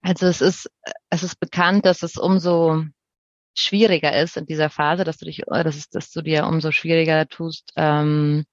Also 0.00 0.26
es 0.26 0.40
ist, 0.40 0.70
es 1.10 1.22
ist 1.22 1.38
bekannt, 1.38 1.84
dass 1.84 2.02
es 2.02 2.16
umso 2.16 2.82
schwieriger 3.54 4.18
ist 4.18 4.38
in 4.38 4.46
dieser 4.46 4.70
Phase, 4.70 5.04
dass 5.04 5.18
du 5.18 5.26
dich, 5.26 5.42
dass, 5.46 5.76
es, 5.76 5.90
dass 5.90 6.10
du 6.10 6.22
dir 6.22 6.46
umso 6.46 6.72
schwieriger 6.72 7.28
tust, 7.28 7.72
ähm, 7.76 8.46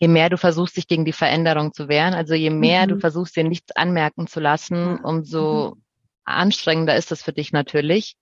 je 0.00 0.08
mehr 0.08 0.30
du 0.30 0.38
versuchst, 0.38 0.76
dich 0.76 0.88
gegen 0.88 1.04
die 1.04 1.12
Veränderung 1.12 1.72
zu 1.72 1.88
wehren, 1.88 2.14
also 2.14 2.34
je 2.34 2.50
mehr 2.50 2.84
mhm. 2.84 2.88
du 2.88 2.98
versuchst, 2.98 3.36
dir 3.36 3.44
nichts 3.44 3.76
anmerken 3.76 4.26
zu 4.26 4.40
lassen, 4.40 4.98
umso 4.98 5.74
mhm. 5.76 5.82
anstrengender 6.24 6.96
ist 6.96 7.10
das 7.10 7.22
für 7.22 7.32
dich 7.32 7.52
natürlich. 7.52 8.16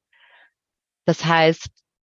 Das 1.06 1.24
heißt, 1.24 1.70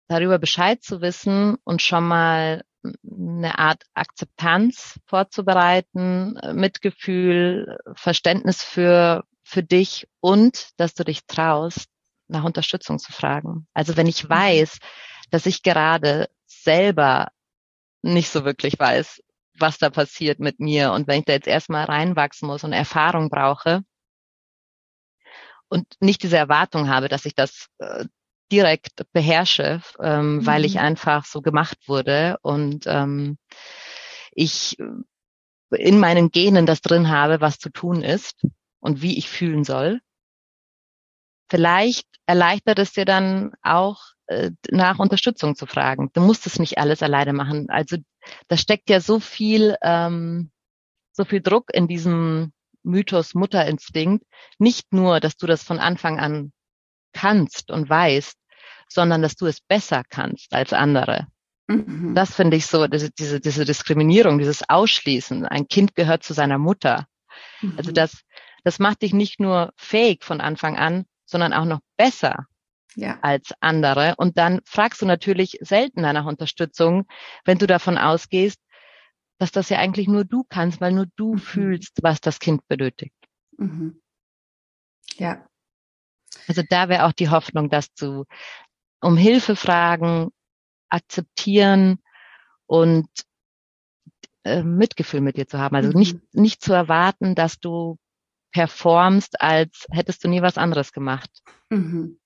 darüber 0.06 0.38
Bescheid 0.38 0.82
zu 0.82 1.00
wissen 1.00 1.56
und 1.64 1.82
schon 1.82 2.06
mal 2.06 2.62
eine 3.04 3.58
Art 3.58 3.82
Akzeptanz 3.94 5.00
vorzubereiten, 5.04 6.38
Mitgefühl, 6.54 7.78
Verständnis 7.94 8.62
für, 8.62 9.24
für 9.42 9.64
dich 9.64 10.06
und 10.20 10.68
dass 10.76 10.94
du 10.94 11.04
dich 11.04 11.26
traust, 11.26 11.88
nach 12.28 12.44
Unterstützung 12.44 12.98
zu 12.98 13.10
fragen. 13.12 13.66
Also 13.74 13.96
wenn 13.96 14.06
ich 14.06 14.24
mhm. 14.24 14.30
weiß, 14.30 14.78
dass 15.30 15.46
ich 15.46 15.62
gerade 15.62 16.28
selber 16.46 17.28
nicht 18.02 18.30
so 18.30 18.44
wirklich 18.44 18.78
weiß, 18.78 19.20
was 19.60 19.78
da 19.78 19.90
passiert 19.90 20.40
mit 20.40 20.60
mir. 20.60 20.92
Und 20.92 21.06
wenn 21.06 21.20
ich 21.20 21.24
da 21.26 21.32
jetzt 21.32 21.48
erstmal 21.48 21.84
reinwachsen 21.84 22.48
muss 22.48 22.64
und 22.64 22.72
Erfahrung 22.72 23.30
brauche 23.30 23.82
und 25.68 25.86
nicht 26.00 26.22
diese 26.22 26.36
Erwartung 26.36 26.88
habe, 26.88 27.08
dass 27.08 27.24
ich 27.24 27.34
das 27.34 27.68
äh, 27.78 28.04
direkt 28.50 29.04
beherrsche, 29.12 29.82
ähm, 30.00 30.36
mhm. 30.36 30.46
weil 30.46 30.64
ich 30.64 30.74
mhm. 30.74 30.80
einfach 30.80 31.24
so 31.24 31.42
gemacht 31.42 31.78
wurde 31.86 32.38
und 32.42 32.86
ähm, 32.86 33.38
ich 34.32 34.76
in 35.70 35.98
meinen 35.98 36.30
Genen 36.30 36.64
das 36.64 36.80
drin 36.80 37.10
habe, 37.10 37.40
was 37.40 37.58
zu 37.58 37.70
tun 37.70 38.02
ist 38.02 38.46
und 38.80 39.02
wie 39.02 39.18
ich 39.18 39.28
fühlen 39.28 39.64
soll. 39.64 40.00
Vielleicht 41.50 42.06
erleichtert 42.26 42.78
es 42.78 42.92
dir 42.92 43.04
dann 43.04 43.52
auch 43.62 44.02
äh, 44.26 44.50
nach 44.70 44.98
Unterstützung 44.98 45.56
zu 45.56 45.66
fragen. 45.66 46.10
Du 46.12 46.20
musst 46.20 46.46
es 46.46 46.58
nicht 46.58 46.78
alles 46.78 47.02
alleine 47.02 47.32
machen. 47.32 47.70
Also 47.70 47.96
da 48.48 48.56
steckt 48.56 48.90
ja 48.90 49.00
so 49.00 49.20
viel, 49.20 49.76
ähm, 49.82 50.50
so 51.12 51.24
viel 51.24 51.40
Druck 51.40 51.72
in 51.72 51.88
diesem 51.88 52.52
Mythos 52.82 53.34
Mutterinstinkt. 53.34 54.24
Nicht 54.58 54.92
nur, 54.92 55.20
dass 55.20 55.36
du 55.36 55.46
das 55.46 55.62
von 55.62 55.78
Anfang 55.78 56.18
an 56.18 56.52
kannst 57.12 57.70
und 57.70 57.88
weißt, 57.88 58.36
sondern 58.88 59.22
dass 59.22 59.36
du 59.36 59.46
es 59.46 59.60
besser 59.60 60.02
kannst 60.08 60.52
als 60.54 60.72
andere. 60.72 61.26
Mhm. 61.66 62.14
Das 62.14 62.34
finde 62.34 62.56
ich 62.56 62.66
so, 62.66 62.86
diese, 62.86 63.10
diese, 63.10 63.64
Diskriminierung, 63.64 64.38
dieses 64.38 64.68
Ausschließen. 64.68 65.44
Ein 65.46 65.68
Kind 65.68 65.94
gehört 65.94 66.22
zu 66.22 66.32
seiner 66.32 66.58
Mutter. 66.58 67.06
Mhm. 67.60 67.74
Also 67.76 67.92
das, 67.92 68.22
das 68.64 68.78
macht 68.78 69.02
dich 69.02 69.12
nicht 69.12 69.40
nur 69.40 69.72
fähig 69.76 70.24
von 70.24 70.40
Anfang 70.40 70.76
an, 70.76 71.04
sondern 71.26 71.52
auch 71.52 71.66
noch 71.66 71.80
besser 71.96 72.46
ja. 72.98 73.18
als 73.22 73.52
andere. 73.60 74.14
Und 74.16 74.38
dann 74.38 74.60
fragst 74.64 75.00
du 75.02 75.06
natürlich 75.06 75.58
seltener 75.60 76.12
nach 76.12 76.26
Unterstützung, 76.26 77.06
wenn 77.44 77.58
du 77.58 77.66
davon 77.66 77.96
ausgehst, 77.96 78.60
dass 79.38 79.52
das 79.52 79.68
ja 79.68 79.78
eigentlich 79.78 80.08
nur 80.08 80.24
du 80.24 80.44
kannst, 80.48 80.80
weil 80.80 80.92
nur 80.92 81.06
du 81.16 81.34
mhm. 81.34 81.38
fühlst, 81.38 81.98
was 82.02 82.20
das 82.20 82.40
Kind 82.40 82.66
benötigt. 82.66 83.14
Mhm. 83.56 84.00
Ja. 85.16 85.46
Also 86.48 86.62
da 86.68 86.88
wäre 86.88 87.04
auch 87.04 87.12
die 87.12 87.28
Hoffnung, 87.28 87.70
dass 87.70 87.92
du 87.94 88.24
um 89.00 89.16
Hilfe 89.16 89.54
fragen, 89.54 90.30
akzeptieren 90.88 91.98
und 92.66 93.08
äh, 94.42 94.62
Mitgefühl 94.62 95.20
mit 95.20 95.36
dir 95.36 95.46
zu 95.46 95.58
haben. 95.58 95.76
Also 95.76 95.90
mhm. 95.90 95.98
nicht, 95.98 96.34
nicht 96.34 96.62
zu 96.62 96.72
erwarten, 96.72 97.36
dass 97.36 97.60
du 97.60 97.96
performst, 98.50 99.40
als 99.40 99.86
hättest 99.90 100.24
du 100.24 100.28
nie 100.28 100.42
was 100.42 100.58
anderes 100.58 100.92
gemacht. 100.92 101.30
Mhm. 101.70 102.18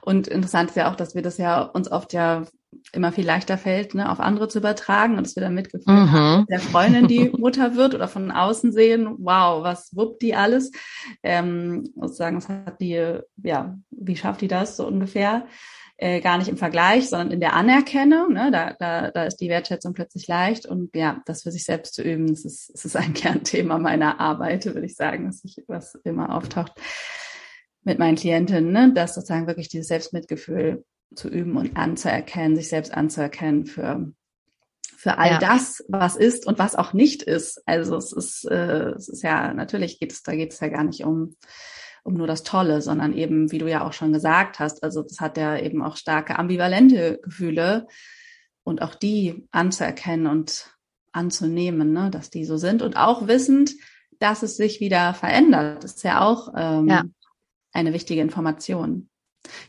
Und 0.00 0.28
interessant 0.28 0.70
ist 0.70 0.76
ja 0.76 0.90
auch, 0.90 0.96
dass 0.96 1.14
wir 1.14 1.22
das 1.22 1.38
ja 1.38 1.62
uns 1.62 1.90
oft 1.90 2.12
ja 2.12 2.44
immer 2.92 3.12
viel 3.12 3.26
leichter 3.26 3.58
fällt, 3.58 3.94
ne, 3.94 4.10
auf 4.10 4.20
andere 4.20 4.48
zu 4.48 4.58
übertragen 4.58 5.16
und 5.16 5.26
dass 5.26 5.36
wir 5.36 5.42
dann 5.42 5.54
Mitgefühl 5.54 5.94
mhm. 5.94 6.12
haben, 6.12 6.46
der 6.46 6.60
Freundin, 6.60 7.08
die 7.08 7.30
Mutter 7.36 7.76
wird 7.76 7.94
oder 7.94 8.08
von 8.08 8.30
außen 8.30 8.72
sehen, 8.72 9.16
wow, 9.18 9.62
was 9.62 9.94
wuppt 9.94 10.22
die 10.22 10.34
alles? 10.34 10.70
Ähm, 11.22 11.90
sozusagen, 11.96 12.36
was 12.36 12.48
hat 12.48 12.80
die, 12.80 13.18
ja, 13.42 13.78
wie 13.90 14.16
schafft 14.16 14.40
die 14.40 14.48
das 14.48 14.76
so 14.76 14.86
ungefähr? 14.86 15.46
Äh, 15.98 16.20
gar 16.20 16.36
nicht 16.36 16.48
im 16.48 16.58
Vergleich, 16.58 17.08
sondern 17.08 17.30
in 17.30 17.40
der 17.40 17.54
Anerkennung. 17.54 18.34
Ne? 18.34 18.50
Da, 18.50 18.74
da, 18.78 19.10
da 19.10 19.24
ist 19.24 19.38
die 19.38 19.48
Wertschätzung 19.48 19.94
plötzlich 19.94 20.26
leicht 20.28 20.66
und 20.66 20.94
ja, 20.94 21.22
das 21.24 21.42
für 21.42 21.50
sich 21.50 21.64
selbst 21.64 21.94
zu 21.94 22.02
üben, 22.02 22.26
das 22.26 22.44
ist, 22.44 22.70
das 22.74 22.84
ist 22.84 22.96
ein 22.96 23.14
Kernthema 23.14 23.78
meiner 23.78 24.20
Arbeit, 24.20 24.66
würde 24.66 24.84
ich 24.84 24.94
sagen, 24.94 25.26
dass 25.26 25.42
ich 25.44 25.64
was 25.66 25.94
immer 26.04 26.34
auftaucht 26.34 26.72
mit 27.86 27.98
meinen 27.98 28.16
Klientinnen, 28.16 28.72
ne? 28.72 28.92
dass 28.92 29.14
sozusagen 29.14 29.46
wirklich 29.46 29.68
dieses 29.68 29.88
Selbstmitgefühl 29.88 30.84
zu 31.14 31.28
üben 31.28 31.56
und 31.56 31.76
anzuerkennen, 31.76 32.56
sich 32.56 32.68
selbst 32.68 32.92
anzuerkennen 32.92 33.64
für 33.64 34.12
für 34.98 35.18
all 35.18 35.32
ja. 35.32 35.38
das, 35.38 35.84
was 35.88 36.16
ist 36.16 36.46
und 36.46 36.58
was 36.58 36.74
auch 36.74 36.92
nicht 36.92 37.22
ist. 37.22 37.62
Also 37.66 37.96
es 37.96 38.12
ist, 38.12 38.44
äh, 38.50 38.90
es 38.90 39.08
ist 39.08 39.22
ja 39.22 39.54
natürlich 39.54 40.00
geht 40.00 40.10
es, 40.10 40.22
da 40.22 40.34
geht 40.34 40.52
es 40.52 40.60
ja 40.60 40.68
gar 40.68 40.84
nicht 40.84 41.04
um 41.04 41.36
um 42.02 42.14
nur 42.14 42.28
das 42.28 42.44
Tolle, 42.44 42.82
sondern 42.82 43.12
eben, 43.12 43.50
wie 43.50 43.58
du 43.58 43.68
ja 43.68 43.84
auch 43.84 43.92
schon 43.92 44.12
gesagt 44.12 44.60
hast, 44.60 44.84
also 44.84 45.02
das 45.02 45.18
hat 45.18 45.36
ja 45.36 45.58
eben 45.58 45.82
auch 45.82 45.96
starke 45.96 46.38
ambivalente 46.38 47.18
Gefühle 47.20 47.88
und 48.62 48.80
auch 48.80 48.94
die 48.94 49.48
anzuerkennen 49.50 50.28
und 50.28 50.72
anzunehmen, 51.10 51.92
ne, 51.92 52.10
dass 52.10 52.30
die 52.30 52.44
so 52.44 52.58
sind 52.58 52.82
und 52.82 52.96
auch 52.96 53.26
wissend, 53.26 53.72
dass 54.20 54.44
es 54.44 54.56
sich 54.56 54.80
wieder 54.80 55.14
verändert. 55.14 55.82
Das 55.82 55.96
ist 55.96 56.04
ja 56.04 56.20
auch 56.20 56.54
ähm, 56.56 56.88
ja. 56.88 57.02
Eine 57.76 57.92
wichtige 57.92 58.20
Information. 58.20 59.08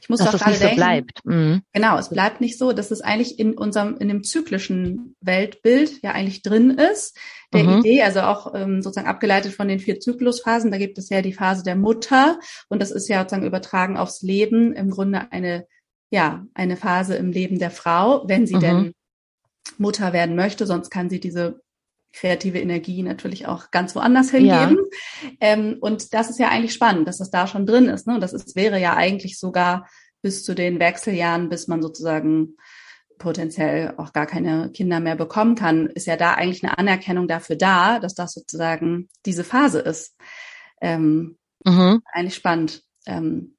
Ich 0.02 0.10
muss 0.10 0.20
dass 0.20 0.32
doch 0.32 0.40
gerade 0.40 0.58
denken, 0.58 0.76
so 0.76 0.76
bleibt. 0.76 1.26
Mhm. 1.26 1.62
Genau, 1.74 1.98
es 1.98 2.10
bleibt 2.10 2.42
nicht 2.42 2.58
so, 2.58 2.74
dass 2.74 2.92
es 2.92 3.02
eigentlich 3.02 3.40
in 3.40 3.56
unserem, 3.56 3.98
in 3.98 4.08
dem 4.08 4.24
zyklischen 4.24 5.16
Weltbild 5.22 6.02
ja 6.02 6.12
eigentlich 6.12 6.42
drin 6.42 6.72
ist. 6.72 7.18
Der 7.54 7.64
mhm. 7.64 7.80
Idee, 7.80 8.02
also 8.02 8.22
auch 8.22 8.54
ähm, 8.56 8.82
sozusagen 8.82 9.08
abgeleitet 9.08 9.54
von 9.54 9.68
den 9.68 9.80
vier 9.80 10.00
Zyklusphasen, 10.00 10.72
da 10.72 10.78
gibt 10.78 10.98
es 10.98 11.10
ja 11.10 11.22
die 11.22 11.34
Phase 11.34 11.64
der 11.64 11.76
Mutter 11.76 12.40
und 12.70 12.82
das 12.82 12.92
ist 12.92 13.08
ja 13.08 13.22
sozusagen 13.22 13.46
übertragen 13.46 13.98
aufs 13.98 14.22
Leben 14.22 14.74
im 14.74 14.90
Grunde 14.90 15.32
eine, 15.32 15.68
ja, 16.10 16.46
eine 16.54 16.76
Phase 16.76 17.16
im 17.16 17.32
Leben 17.32 17.60
der 17.60 17.72
Frau, 17.72 18.28
wenn 18.28 18.48
sie 18.48 18.56
mhm. 18.56 18.62
denn 18.62 18.94
Mutter 19.78 20.12
werden 20.14 20.36
möchte, 20.36 20.66
sonst 20.66 20.90
kann 20.90 21.10
sie 21.10 21.20
diese 21.20 21.62
kreative 22.18 22.60
Energie 22.60 23.04
natürlich 23.04 23.48
auch 23.48 23.72
ganz 23.72 23.96
woanders 23.96 24.32
hingeben. 24.32 24.78
Ja. 25.24 25.30
Ähm, 25.40 25.78
und 25.80 26.14
das 26.14 26.30
ist 26.30 26.40
ja 26.40 26.50
eigentlich 26.50 26.74
spannend, 26.74 27.08
dass 27.08 27.20
das 27.20 27.30
da 27.30 27.48
schon 27.48 27.66
drin 27.66 27.86
ist. 27.86 28.08
Ne? 28.08 28.16
Und 28.16 28.22
das 28.22 28.34
ist, 28.34 28.56
wäre 28.56 28.80
ja 28.80 28.96
eigentlich 28.96 29.40
sogar 29.40 29.88
bis 30.22 30.44
zu 30.44 30.56
den 30.56 30.80
Wechseljahren, 30.80 31.50
bis 31.50 31.68
man 31.68 31.82
sozusagen 31.82 32.58
potenziell 33.18 33.94
auch 33.98 34.14
gar 34.14 34.26
keine 34.26 34.72
Kinder 34.72 35.00
mehr 35.00 35.16
bekommen 35.16 35.56
kann, 35.56 35.88
ist 35.88 36.08
ja 36.08 36.18
da 36.18 36.34
eigentlich 36.34 36.64
eine 36.64 36.78
Anerkennung 36.78 37.28
dafür 37.28 37.56
da, 37.56 38.00
dass 38.00 38.14
das 38.14 38.34
sozusagen 38.34 39.10
diese 39.26 39.44
Phase 39.44 39.80
ist. 39.80 40.16
Ähm, 40.82 41.38
mhm. 41.64 42.02
Eigentlich 42.12 42.36
spannend. 42.36 42.84
Ähm, 43.06 43.56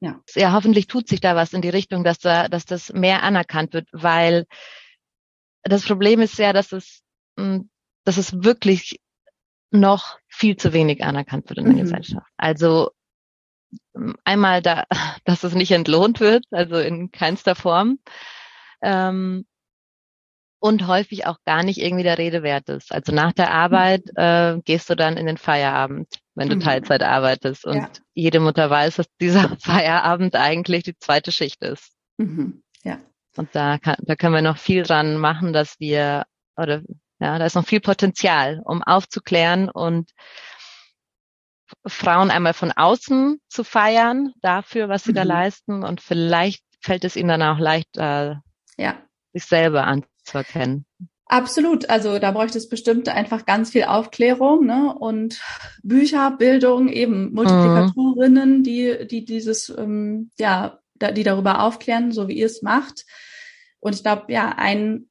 ja. 0.00 0.20
ja, 0.34 0.52
hoffentlich 0.52 0.86
tut 0.86 1.08
sich 1.08 1.20
da 1.20 1.36
was 1.36 1.52
in 1.52 1.60
die 1.60 1.68
Richtung, 1.68 2.04
dass 2.04 2.18
da, 2.18 2.48
dass 2.48 2.64
das 2.64 2.92
mehr 2.92 3.22
anerkannt 3.22 3.74
wird, 3.74 3.88
weil 3.92 4.46
das 5.62 5.84
Problem 5.84 6.20
ist 6.20 6.38
ja, 6.38 6.52
dass 6.52 6.72
es 6.72 7.02
dass 8.04 8.16
es 8.16 8.42
wirklich 8.42 9.00
noch 9.70 10.18
viel 10.28 10.56
zu 10.56 10.72
wenig 10.72 11.04
anerkannt 11.04 11.48
wird 11.48 11.58
in 11.58 11.66
der 11.66 11.74
mhm. 11.74 11.80
Gesellschaft. 11.80 12.26
Also 12.36 12.90
einmal 14.24 14.62
da, 14.62 14.84
dass 15.24 15.44
es 15.44 15.54
nicht 15.54 15.70
entlohnt 15.70 16.20
wird, 16.20 16.44
also 16.50 16.76
in 16.76 17.10
keinster 17.10 17.54
Form. 17.54 17.98
Ähm, 18.82 19.46
und 20.62 20.86
häufig 20.86 21.26
auch 21.26 21.38
gar 21.46 21.62
nicht 21.62 21.78
irgendwie 21.78 22.02
der 22.02 22.18
Rede 22.18 22.42
wert 22.42 22.68
ist. 22.68 22.92
Also 22.92 23.12
nach 23.12 23.32
der 23.32 23.50
Arbeit 23.50 24.04
mhm. 24.06 24.22
äh, 24.22 24.60
gehst 24.64 24.90
du 24.90 24.94
dann 24.94 25.16
in 25.16 25.26
den 25.26 25.38
Feierabend, 25.38 26.08
wenn 26.34 26.50
du 26.50 26.56
mhm. 26.56 26.60
Teilzeit 26.60 27.02
arbeitest. 27.02 27.64
Und 27.64 27.76
ja. 27.76 27.88
jede 28.14 28.40
Mutter 28.40 28.68
weiß, 28.68 28.96
dass 28.96 29.06
dieser 29.20 29.56
Feierabend 29.60 30.36
eigentlich 30.36 30.82
die 30.82 30.98
zweite 30.98 31.32
Schicht 31.32 31.62
ist. 31.62 31.92
Mhm. 32.18 32.62
Ja. 32.84 32.98
Und 33.36 33.54
da, 33.54 33.78
kann, 33.78 33.96
da 34.00 34.16
können 34.16 34.34
wir 34.34 34.42
noch 34.42 34.58
viel 34.58 34.82
dran 34.82 35.16
machen, 35.16 35.54
dass 35.54 35.80
wir, 35.80 36.26
oder 36.56 36.82
ja, 37.20 37.38
da 37.38 37.46
ist 37.46 37.54
noch 37.54 37.66
viel 37.66 37.80
Potenzial, 37.80 38.60
um 38.64 38.82
aufzuklären 38.82 39.68
und 39.68 40.10
Frauen 41.86 42.30
einmal 42.30 42.54
von 42.54 42.72
außen 42.72 43.40
zu 43.48 43.62
feiern 43.62 44.32
dafür, 44.42 44.88
was 44.88 45.04
sie 45.04 45.12
mhm. 45.12 45.16
da 45.16 45.22
leisten 45.22 45.84
und 45.84 46.00
vielleicht 46.00 46.64
fällt 46.80 47.04
es 47.04 47.16
ihnen 47.16 47.28
dann 47.28 47.42
auch 47.42 47.58
leicht, 47.58 47.96
äh, 47.96 48.34
ja. 48.76 49.02
sich 49.32 49.44
selber 49.44 49.84
anzuerkennen. 49.86 50.86
Absolut. 51.26 51.88
Also 51.88 52.18
da 52.18 52.32
bräuchte 52.32 52.58
es 52.58 52.68
bestimmt 52.68 53.08
einfach 53.08 53.46
ganz 53.46 53.70
viel 53.70 53.84
Aufklärung 53.84 54.66
ne? 54.66 54.92
und 54.98 55.40
Bücher, 55.82 56.32
Bildung, 56.32 56.88
eben 56.88 57.32
Multiplikatorinnen, 57.32 58.58
mhm. 58.58 58.62
die, 58.64 59.06
die 59.06 59.24
dieses, 59.24 59.68
ähm, 59.68 60.30
ja, 60.38 60.80
die 60.96 61.22
darüber 61.22 61.62
aufklären, 61.62 62.10
so 62.10 62.26
wie 62.26 62.38
ihr 62.38 62.46
es 62.46 62.62
macht. 62.62 63.04
Und 63.78 63.94
ich 63.94 64.02
glaube, 64.02 64.32
ja, 64.32 64.54
ein 64.56 65.09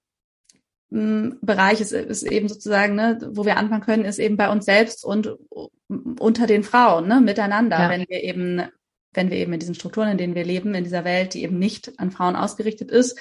Bereich 0.91 1.81
ist, 1.81 1.91
ist 1.91 2.23
eben 2.23 2.49
sozusagen, 2.49 2.95
ne, 2.95 3.19
wo 3.31 3.45
wir 3.45 3.57
anfangen 3.57 3.83
können, 3.83 4.05
ist 4.05 4.17
eben 4.17 4.37
bei 4.37 4.49
uns 4.49 4.65
selbst 4.65 5.05
und 5.05 5.35
unter 5.87 6.47
den 6.47 6.63
Frauen, 6.63 7.07
ne, 7.07 7.21
miteinander, 7.21 7.79
ja. 7.79 7.89
wenn 7.89 8.05
wir 8.07 8.23
eben, 8.23 8.63
wenn 9.13 9.29
wir 9.29 9.37
eben 9.37 9.53
in 9.53 9.59
diesen 9.59 9.75
Strukturen, 9.75 10.09
in 10.09 10.17
denen 10.17 10.35
wir 10.35 10.45
leben, 10.45 10.73
in 10.73 10.83
dieser 10.83 11.03
Welt, 11.03 11.35
die 11.35 11.43
eben 11.43 11.59
nicht 11.59 11.99
an 11.99 12.09
Frauen 12.09 12.35
ausgerichtet 12.35 12.89
ist, 12.89 13.19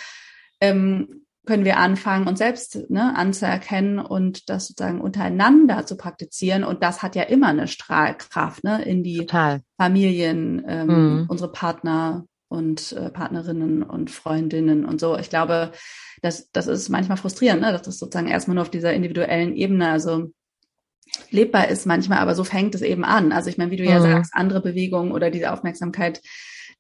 ähm, 0.60 1.24
können 1.46 1.64
wir 1.64 1.78
anfangen, 1.78 2.28
uns 2.28 2.38
selbst 2.38 2.90
ne, 2.90 3.16
anzuerkennen 3.16 3.98
und 3.98 4.50
das 4.50 4.68
sozusagen 4.68 5.00
untereinander 5.00 5.86
zu 5.86 5.96
praktizieren. 5.96 6.62
Und 6.62 6.82
das 6.82 7.02
hat 7.02 7.16
ja 7.16 7.22
immer 7.22 7.48
eine 7.48 7.68
Strahlkraft 7.68 8.64
ne, 8.64 8.82
in 8.82 9.02
die 9.02 9.18
Total. 9.18 9.62
Familien, 9.78 10.62
ähm, 10.68 10.86
mhm. 10.86 11.26
unsere 11.28 11.50
Partner 11.50 12.26
und 12.48 12.92
äh, 12.92 13.10
Partnerinnen 13.10 13.82
und 13.82 14.10
Freundinnen 14.10 14.84
und 14.84 15.00
so. 15.00 15.16
Ich 15.16 15.30
glaube, 15.30 15.72
das, 16.22 16.50
das 16.50 16.66
ist 16.66 16.88
manchmal 16.88 17.18
frustrierend, 17.18 17.60
ne? 17.60 17.72
dass 17.72 17.82
das 17.82 17.98
sozusagen 17.98 18.28
erstmal 18.28 18.54
nur 18.54 18.62
auf 18.62 18.70
dieser 18.70 18.92
individuellen 18.92 19.54
Ebene, 19.54 19.90
also 19.90 20.32
lebbar 21.30 21.68
ist 21.68 21.86
manchmal, 21.86 22.18
aber 22.18 22.34
so 22.34 22.44
fängt 22.44 22.74
es 22.74 22.82
eben 22.82 23.04
an. 23.04 23.32
Also 23.32 23.50
ich 23.50 23.58
meine, 23.58 23.70
wie 23.70 23.76
du 23.76 23.84
ja 23.84 23.98
mhm. 23.98 24.02
sagst, 24.02 24.32
andere 24.34 24.60
Bewegungen 24.60 25.12
oder 25.12 25.30
diese 25.30 25.52
Aufmerksamkeit 25.52 26.20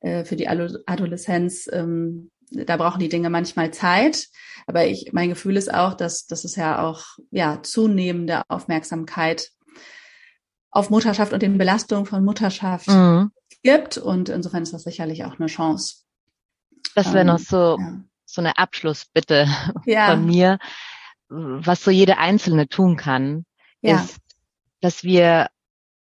äh, 0.00 0.24
für 0.24 0.36
die 0.36 0.48
Adoleszenz, 0.48 1.68
ähm, 1.72 2.30
da 2.50 2.76
brauchen 2.76 3.00
die 3.00 3.08
Dinge 3.08 3.30
manchmal 3.30 3.70
Zeit. 3.72 4.28
Aber 4.66 4.86
ich, 4.86 5.12
mein 5.12 5.28
Gefühl 5.28 5.56
ist 5.56 5.72
auch, 5.72 5.94
dass, 5.94 6.26
dass 6.26 6.44
es 6.44 6.56
ja 6.56 6.82
auch 6.82 7.04
ja 7.30 7.62
zunehmende 7.62 8.42
Aufmerksamkeit 8.48 9.50
auf 10.70 10.90
Mutterschaft 10.90 11.32
und 11.32 11.42
den 11.42 11.58
Belastungen 11.58 12.06
von 12.06 12.24
Mutterschaft 12.24 12.88
mhm. 12.88 13.30
Gibt. 13.62 13.98
Und 13.98 14.28
insofern 14.28 14.62
ist 14.62 14.72
das 14.72 14.84
sicherlich 14.84 15.24
auch 15.24 15.38
eine 15.38 15.46
Chance. 15.46 16.04
Das 16.94 17.08
wäre 17.12 17.20
ähm, 17.20 17.26
noch 17.26 17.38
so 17.38 17.76
ja 17.78 18.02
so 18.28 18.42
eine 18.42 18.58
Abschlussbitte 18.58 19.48
ja. 19.86 20.10
von 20.10 20.26
mir, 20.26 20.58
was 21.28 21.82
so 21.82 21.90
jede 21.90 22.18
Einzelne 22.18 22.68
tun 22.68 22.96
kann, 22.96 23.44
ja. 23.80 23.96
ist, 23.96 24.18
dass 24.80 25.02
wir 25.02 25.48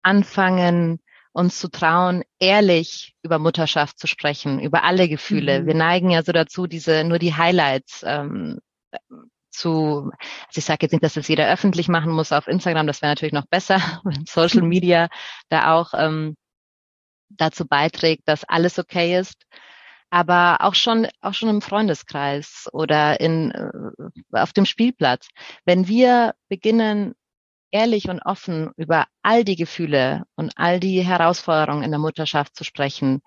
anfangen, 0.01 0.99
uns 1.33 1.59
zu 1.59 1.67
trauen, 1.69 2.23
ehrlich 2.39 3.15
über 3.23 3.39
Mutterschaft 3.39 3.99
zu 3.99 4.07
sprechen, 4.07 4.59
über 4.59 4.83
alle 4.83 5.09
Gefühle. 5.09 5.61
Mhm. 5.61 5.65
Wir 5.65 5.73
neigen 5.73 6.09
ja 6.11 6.23
so 6.23 6.31
dazu, 6.31 6.67
diese 6.67 7.03
nur 7.03 7.19
die 7.19 7.35
Highlights 7.35 8.03
ähm, 8.05 8.59
zu, 9.49 10.11
also 10.11 10.57
ich 10.57 10.65
sage 10.65 10.79
jetzt 10.83 10.91
nicht, 10.91 11.03
dass 11.03 11.15
das 11.15 11.27
jeder 11.27 11.51
öffentlich 11.51 11.87
machen 11.87 12.11
muss 12.11 12.31
auf 12.31 12.47
Instagram, 12.47 12.87
das 12.87 13.01
wäre 13.01 13.11
natürlich 13.11 13.33
noch 13.33 13.47
besser, 13.47 13.79
wenn 14.03 14.25
Social 14.27 14.61
Media 14.61 15.09
da 15.49 15.73
auch 15.73 15.93
ähm, 15.95 16.35
dazu 17.37 17.67
beiträgt, 17.67 18.23
dass 18.25 18.43
alles 18.43 18.79
okay 18.79 19.19
ist 19.19 19.45
aber 20.13 20.57
auch 20.59 20.75
schon, 20.75 21.07
auch 21.21 21.33
schon 21.33 21.49
im 21.49 21.59
Freundeskreis 21.63 22.69
oder 22.71 23.19
in, 23.19 23.49
äh, 23.49 24.37
auf 24.39 24.53
dem 24.53 24.67
Spielplatz. 24.67 25.27
Wenn 25.65 25.87
wir 25.87 26.35
beginnen, 26.49 27.15
ehrlich 27.71 28.07
und 28.07 28.19
offen 28.19 28.69
über 28.77 29.07
all 29.23 29.43
die 29.43 29.55
Gefühle 29.55 30.21
und 30.35 30.53
all 30.55 30.79
die 30.79 31.01
Herausforderungen 31.01 31.81
in 31.81 31.89
der 31.89 31.99
Mutterschaft 31.99 32.55
zu 32.55 32.63
sprechen, 32.63 33.21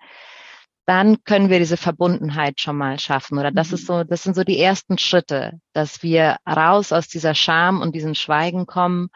dann 0.85 1.21
können 1.25 1.49
wir 1.49 1.59
diese 1.59 1.75
Verbundenheit 1.75 2.61
schon 2.61 2.77
mal 2.77 2.97
schaffen. 2.99 3.37
Oder 3.37 3.51
das 3.51 3.71
mhm. 3.71 3.73
ist 3.73 3.85
so, 3.85 4.03
das 4.05 4.23
sind 4.23 4.37
so 4.37 4.45
die 4.45 4.57
ersten 4.57 4.97
Schritte, 4.97 5.59
dass 5.73 6.03
wir 6.03 6.37
raus 6.49 6.93
aus 6.93 7.09
dieser 7.09 7.35
Scham 7.35 7.81
und 7.81 7.95
diesem 7.95 8.15
Schweigen 8.15 8.65
kommen 8.65 9.09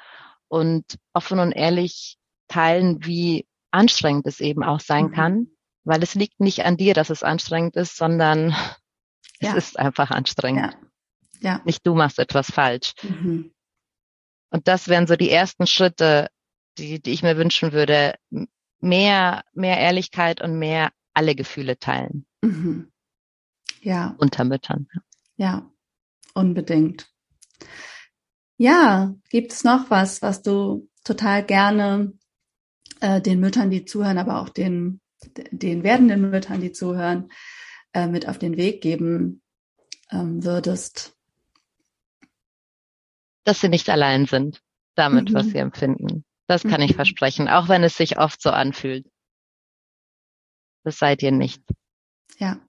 und 0.50 0.98
offen 1.14 1.40
und 1.40 1.54
ehrlich 1.54 2.18
teilen, 2.50 3.06
wie 3.06 3.46
anstrengend 3.72 4.28
es 4.28 4.40
eben 4.40 4.64
auch 4.64 4.80
sein 4.80 5.06
mhm. 5.06 5.12
kann 5.14 5.48
Weil 5.84 6.04
es 6.04 6.16
liegt 6.16 6.40
nicht 6.40 6.64
an 6.66 6.78
dir, 6.78 6.94
dass 6.94 7.10
es 7.10 7.24
anstrengend 7.24 7.76
ist, 7.76 7.98
sondern 7.98 8.50
ja. 9.42 9.50
es 9.50 9.54
ist 9.54 9.80
einfach 9.80 10.12
anstrengend. 10.12 10.78
Ja. 11.40 11.54
ja. 11.54 11.62
Nicht 11.66 11.86
du 11.86 11.96
machst 11.96 12.20
etwas 12.20 12.52
falsch. 12.52 12.94
Mhm. 13.02 13.54
Und 14.50 14.68
das 14.68 14.88
wären 14.88 15.08
so 15.08 15.16
die 15.16 15.32
ersten 15.32 15.66
Schritte, 15.66 16.28
die, 16.78 17.02
die 17.02 17.12
ich 17.12 17.24
mir 17.24 17.38
wünschen 17.38 17.72
würde. 17.72 18.16
Mehr, 18.80 19.44
mehr 19.54 19.78
Ehrlichkeit 19.78 20.42
und 20.42 20.58
mehr 20.58 20.92
alle 21.14 21.36
Gefühle 21.36 21.78
teilen. 21.78 22.26
Mhm. 22.42 22.92
Ja. 23.82 24.16
Unter 24.18 24.44
Müttern. 24.44 24.88
Ja, 25.38 25.70
unbedingt. 26.34 27.10
Ja, 28.58 29.16
gibt 29.30 29.54
es 29.54 29.64
noch 29.64 29.90
was, 29.90 30.22
was 30.22 30.42
du 30.42 30.88
total 31.04 31.44
gerne 31.44 32.14
äh, 33.02 33.22
den 33.22 33.40
Müttern, 33.40 33.70
die 33.70 33.86
zuhören, 33.86 34.18
aber 34.18 34.42
auch 34.42 34.50
den, 34.50 35.02
den 35.52 35.84
werdenden 35.84 36.30
Müttern, 36.30 36.62
die 36.62 36.72
zuhören, 36.72 37.30
äh, 37.94 38.08
mit 38.08 38.28
auf 38.28 38.38
den 38.40 38.58
Weg 38.58 38.82
geben 38.82 39.42
ähm, 40.12 40.44
würdest? 40.44 41.16
Dass 43.44 43.60
sie 43.60 43.70
nicht 43.70 43.90
allein 43.90 44.26
sind 44.26 44.62
damit, 44.96 45.30
mhm. 45.30 45.34
was 45.34 45.48
sie 45.48 45.58
empfinden. 45.58 46.26
Das 46.48 46.64
kann 46.64 46.82
mhm. 46.82 46.88
ich 46.88 46.96
versprechen, 46.96 47.48
auch 47.48 47.70
wenn 47.70 47.84
es 47.84 47.96
sich 47.96 48.18
oft 48.18 48.42
so 48.42 48.50
anfühlt. 48.50 49.08
Das 50.84 50.98
seid 50.98 51.22
ihr 51.24 51.32
nicht. 51.32 51.62
Ja. 52.38 52.60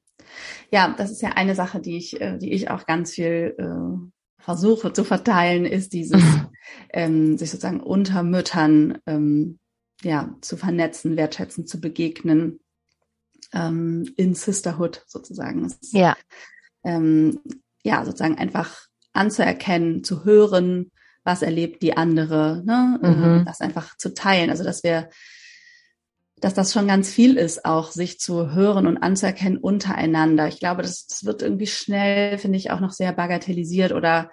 Ja, 0.71 0.95
das 0.97 1.11
ist 1.11 1.23
ja 1.23 1.31
eine 1.31 1.55
Sache, 1.55 1.81
die 1.81 1.97
ich, 1.97 2.21
äh, 2.21 2.39
die 2.39 2.53
ich 2.53 2.71
auch 2.71 2.87
ganz 2.87 3.13
viel 3.13 3.55
äh, 3.59 4.43
versuche 4.43 4.93
zu 4.93 5.05
verteilen, 5.05 5.65
ist 5.65 5.93
dieses 5.93 6.23
ähm, 6.91 7.37
sich 7.37 7.51
sozusagen 7.51 7.81
unter 7.81 8.23
Müttern 8.23 8.99
ähm, 9.07 9.59
ja 10.05 10.35
zu 10.41 10.57
vernetzen, 10.57 11.17
wertschätzen, 11.17 11.67
zu 11.67 11.81
begegnen 11.81 12.61
ähm, 13.53 14.13
in 14.17 14.35
Sisterhood 14.35 15.05
sozusagen. 15.07 15.65
Ist, 15.65 15.93
ja. 15.93 16.17
Ähm, 16.85 17.41
ja, 17.85 18.05
sozusagen 18.05 18.39
einfach 18.39 18.87
anzuerkennen, 19.13 20.05
zu 20.05 20.25
hören, 20.25 20.91
was 21.25 21.43
erlebt 21.43 21.83
die 21.83 21.97
andere, 21.97 22.63
ne? 22.65 22.99
Mhm. 23.01 23.45
das 23.45 23.61
einfach 23.61 23.97
zu 23.97 24.15
teilen. 24.15 24.51
Also 24.51 24.65
dass 24.65 24.83
wir, 24.83 25.11
dass 26.37 26.55
das 26.55 26.73
schon 26.73 26.89
ganz 26.89 27.11
viel 27.11 27.37
ist, 27.37 27.65
auch 27.65 27.93
sich 27.93 28.19
zu 28.19 28.53
hören 28.53 28.87
und 28.87 28.99
anzuerkennen 28.99 29.59
untereinander. 29.59 30.49
Ich 30.49 30.59
glaube, 30.59 30.83
das, 30.83 31.07
das 31.07 31.25
wird 31.25 31.43
irgendwie 31.43 31.69
schnell, 31.69 32.39
finde 32.39 32.59
ich, 32.59 32.71
auch 32.71 32.81
noch 32.81 32.91
sehr 32.91 33.13
bagatellisiert 33.13 33.93
oder 33.93 34.31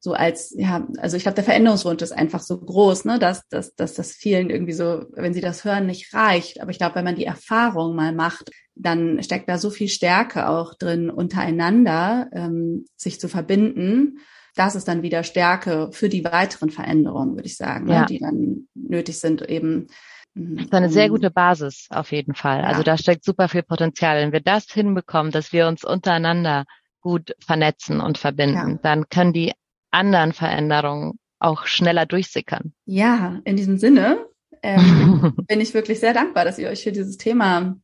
so 0.00 0.12
als, 0.12 0.54
ja, 0.56 0.86
also 0.98 1.16
ich 1.16 1.24
glaube, 1.24 1.34
der 1.34 1.44
Veränderungswunsch 1.44 2.02
ist 2.02 2.12
einfach 2.12 2.40
so 2.40 2.58
groß, 2.58 3.04
ne, 3.04 3.18
dass, 3.18 3.48
dass, 3.48 3.74
dass 3.74 3.94
das 3.94 4.12
vielen 4.12 4.48
irgendwie 4.48 4.72
so, 4.72 5.06
wenn 5.12 5.34
sie 5.34 5.40
das 5.40 5.64
hören, 5.64 5.86
nicht 5.86 6.14
reicht. 6.14 6.60
Aber 6.60 6.70
ich 6.70 6.78
glaube, 6.78 6.94
wenn 6.94 7.04
man 7.04 7.16
die 7.16 7.24
Erfahrung 7.24 7.96
mal 7.96 8.12
macht, 8.12 8.50
dann 8.76 9.22
steckt 9.22 9.48
da 9.48 9.58
so 9.58 9.70
viel 9.70 9.88
Stärke 9.88 10.48
auch 10.48 10.74
drin, 10.74 11.10
untereinander 11.10 12.28
ähm, 12.32 12.86
sich 12.96 13.18
zu 13.18 13.28
verbinden. 13.28 14.18
Das 14.54 14.76
ist 14.76 14.86
dann 14.86 15.02
wieder 15.02 15.24
Stärke 15.24 15.90
für 15.92 16.08
die 16.08 16.24
weiteren 16.24 16.70
Veränderungen, 16.70 17.34
würde 17.34 17.48
ich 17.48 17.56
sagen, 17.56 17.86
ne, 17.86 17.94
ja. 17.94 18.00
ne, 18.00 18.06
die 18.06 18.18
dann 18.20 18.68
nötig 18.74 19.18
sind, 19.18 19.48
eben 19.48 19.88
mm, 20.34 20.56
das 20.56 20.66
ist 20.66 20.74
eine 20.74 20.90
sehr 20.90 21.08
gute 21.08 21.32
Basis 21.32 21.88
auf 21.90 22.12
jeden 22.12 22.34
Fall. 22.34 22.58
Also 22.58 22.64
ja. 22.64 22.70
Also 22.70 22.82
da 22.84 22.98
steckt 22.98 23.24
super 23.24 23.48
viel 23.48 23.64
Potenzial. 23.64 24.20
Wenn 24.20 24.32
wir 24.32 24.40
das 24.40 24.66
hinbekommen, 24.66 25.32
dass 25.32 25.52
wir 25.52 25.66
uns 25.66 25.84
untereinander 25.84 26.66
gut 27.00 27.34
vernetzen 27.44 28.00
und 28.00 28.18
verbinden, 28.18 28.70
ja. 28.70 28.78
dann 28.82 29.08
können 29.08 29.32
die 29.32 29.52
anderen 29.90 30.32
Veränderungen 30.32 31.18
auch 31.38 31.66
schneller 31.66 32.06
durchsickern. 32.06 32.72
Ja, 32.84 33.40
in 33.44 33.56
diesem 33.56 33.78
Sinne 33.78 34.26
ähm, 34.62 35.34
bin 35.48 35.60
ich 35.60 35.74
wirklich 35.74 36.00
sehr 36.00 36.14
dankbar, 36.14 36.44
dass 36.44 36.58
ihr 36.58 36.68
euch 36.68 36.82
für 36.82 36.92
dieses 36.92 37.16
Thema 37.16 37.76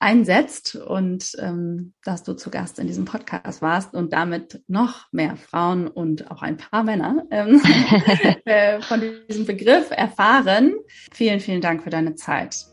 einsetzt 0.00 0.76
und 0.76 1.32
ähm, 1.38 1.94
dass 2.04 2.24
du 2.24 2.34
zu 2.34 2.50
Gast 2.50 2.78
in 2.78 2.86
diesem 2.86 3.04
Podcast 3.04 3.62
warst 3.62 3.94
und 3.94 4.12
damit 4.12 4.62
noch 4.66 5.06
mehr 5.12 5.36
Frauen 5.36 5.86
und 5.86 6.30
auch 6.30 6.42
ein 6.42 6.56
paar 6.56 6.84
Männer 6.84 7.24
ähm, 7.30 7.62
äh, 8.44 8.82
von 8.82 9.00
diesem 9.28 9.46
Begriff 9.46 9.90
erfahren. 9.90 10.74
Vielen, 11.12 11.40
vielen 11.40 11.60
Dank 11.60 11.84
für 11.84 11.90
deine 11.90 12.16
Zeit. 12.16 12.66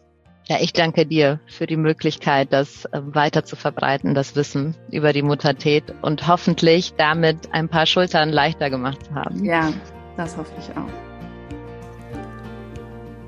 Ja, 0.52 0.58
ich 0.60 0.74
danke 0.74 1.06
dir 1.06 1.40
für 1.48 1.66
die 1.66 1.78
Möglichkeit, 1.78 2.52
das 2.52 2.84
äh, 2.84 3.00
weiter 3.02 3.46
zu 3.46 3.56
verbreiten, 3.56 4.14
das 4.14 4.36
Wissen 4.36 4.76
über 4.92 5.14
die 5.14 5.22
Muttertät 5.22 5.86
und 6.02 6.28
hoffentlich 6.28 6.94
damit 6.98 7.54
ein 7.54 7.70
paar 7.70 7.86
Schultern 7.86 8.34
leichter 8.34 8.70
gemacht 8.70 9.06
zu 9.06 9.16
haben. 9.16 9.46
Ja, 9.46 9.72
das 10.18 10.36
hoffe 10.36 10.52
ich 10.60 10.70
auch. 10.76 10.90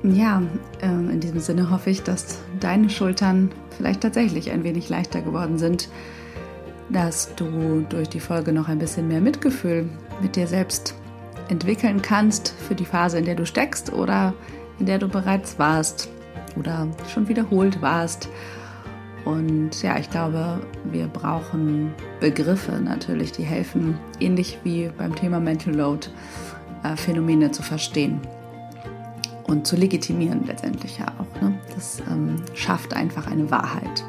Ja, 0.02 0.42
ähm, 0.82 1.08
in 1.08 1.20
diesem 1.20 1.40
Sinne 1.40 1.70
hoffe 1.70 1.88
ich, 1.88 2.02
dass 2.02 2.42
deine 2.60 2.90
Schultern 2.90 3.50
vielleicht 3.70 4.02
tatsächlich 4.02 4.50
ein 4.50 4.62
wenig 4.62 4.90
leichter 4.90 5.22
geworden 5.22 5.56
sind, 5.56 5.88
dass 6.90 7.34
du 7.36 7.86
durch 7.88 8.10
die 8.10 8.20
Folge 8.20 8.52
noch 8.52 8.68
ein 8.68 8.80
bisschen 8.80 9.08
mehr 9.08 9.22
Mitgefühl 9.22 9.88
mit 10.20 10.36
dir 10.36 10.46
selbst 10.46 10.94
entwickeln 11.48 12.02
kannst 12.02 12.50
für 12.50 12.74
die 12.74 12.84
Phase, 12.84 13.16
in 13.16 13.24
der 13.24 13.34
du 13.34 13.46
steckst 13.46 13.94
oder 13.94 14.34
in 14.78 14.84
der 14.84 14.98
du 14.98 15.08
bereits 15.08 15.58
warst 15.58 16.10
oder 16.56 16.88
schon 17.12 17.28
wiederholt 17.28 17.82
warst. 17.82 18.28
Und 19.24 19.82
ja, 19.82 19.98
ich 19.98 20.10
glaube, 20.10 20.60
wir 20.84 21.06
brauchen 21.06 21.94
Begriffe 22.20 22.72
natürlich, 22.72 23.32
die 23.32 23.42
helfen, 23.42 23.98
ähnlich 24.20 24.58
wie 24.64 24.90
beim 24.96 25.14
Thema 25.14 25.40
Mental 25.40 25.74
Load, 25.74 26.08
äh, 26.82 26.96
Phänomene 26.96 27.50
zu 27.50 27.62
verstehen 27.62 28.20
und 29.44 29.66
zu 29.66 29.76
legitimieren 29.76 30.44
letztendlich 30.46 30.98
ja 30.98 31.06
auch. 31.18 31.40
Ne? 31.40 31.54
Das 31.74 32.02
ähm, 32.10 32.36
schafft 32.54 32.94
einfach 32.94 33.30
eine 33.30 33.50
Wahrheit. 33.50 34.04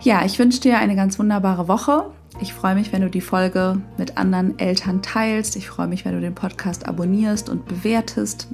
Ja, 0.00 0.24
ich 0.24 0.38
wünsche 0.38 0.60
dir 0.60 0.78
eine 0.78 0.94
ganz 0.94 1.18
wunderbare 1.18 1.66
Woche. 1.66 2.10
Ich 2.40 2.54
freue 2.54 2.76
mich, 2.76 2.92
wenn 2.92 3.02
du 3.02 3.10
die 3.10 3.20
Folge 3.20 3.80
mit 3.96 4.16
anderen 4.16 4.58
Eltern 4.60 5.02
teilst. 5.02 5.56
Ich 5.56 5.68
freue 5.68 5.88
mich, 5.88 6.04
wenn 6.04 6.14
du 6.14 6.20
den 6.20 6.36
Podcast 6.36 6.86
abonnierst 6.86 7.48
und 7.48 7.66
bewertest. 7.66 8.46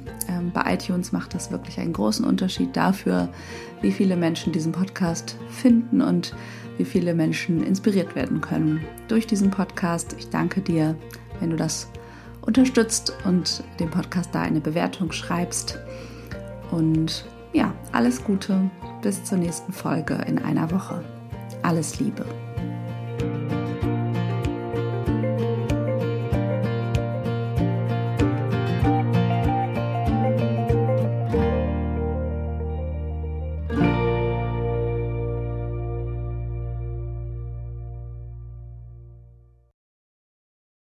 Bei 0.55 0.73
iTunes 0.73 1.11
macht 1.11 1.33
das 1.33 1.51
wirklich 1.51 1.81
einen 1.81 1.91
großen 1.91 2.25
Unterschied 2.25 2.77
dafür, 2.77 3.27
wie 3.81 3.91
viele 3.91 4.15
Menschen 4.15 4.53
diesen 4.53 4.71
Podcast 4.71 5.37
finden 5.49 5.99
und 5.99 6.33
wie 6.77 6.85
viele 6.85 7.13
Menschen 7.13 7.61
inspiriert 7.61 8.15
werden 8.15 8.39
können 8.39 8.81
durch 9.09 9.27
diesen 9.27 9.51
Podcast. 9.51 10.15
Ich 10.17 10.29
danke 10.29 10.61
dir, 10.61 10.95
wenn 11.41 11.49
du 11.49 11.57
das 11.57 11.89
unterstützt 12.41 13.13
und 13.25 13.65
dem 13.81 13.91
Podcast 13.91 14.33
da 14.33 14.43
eine 14.43 14.61
Bewertung 14.61 15.11
schreibst. 15.11 15.77
Und 16.71 17.25
ja, 17.51 17.73
alles 17.91 18.23
Gute 18.23 18.71
bis 19.01 19.25
zur 19.25 19.39
nächsten 19.39 19.73
Folge 19.73 20.13
in 20.25 20.39
einer 20.39 20.71
Woche. 20.71 21.03
Alles 21.63 21.99
Liebe. 21.99 22.25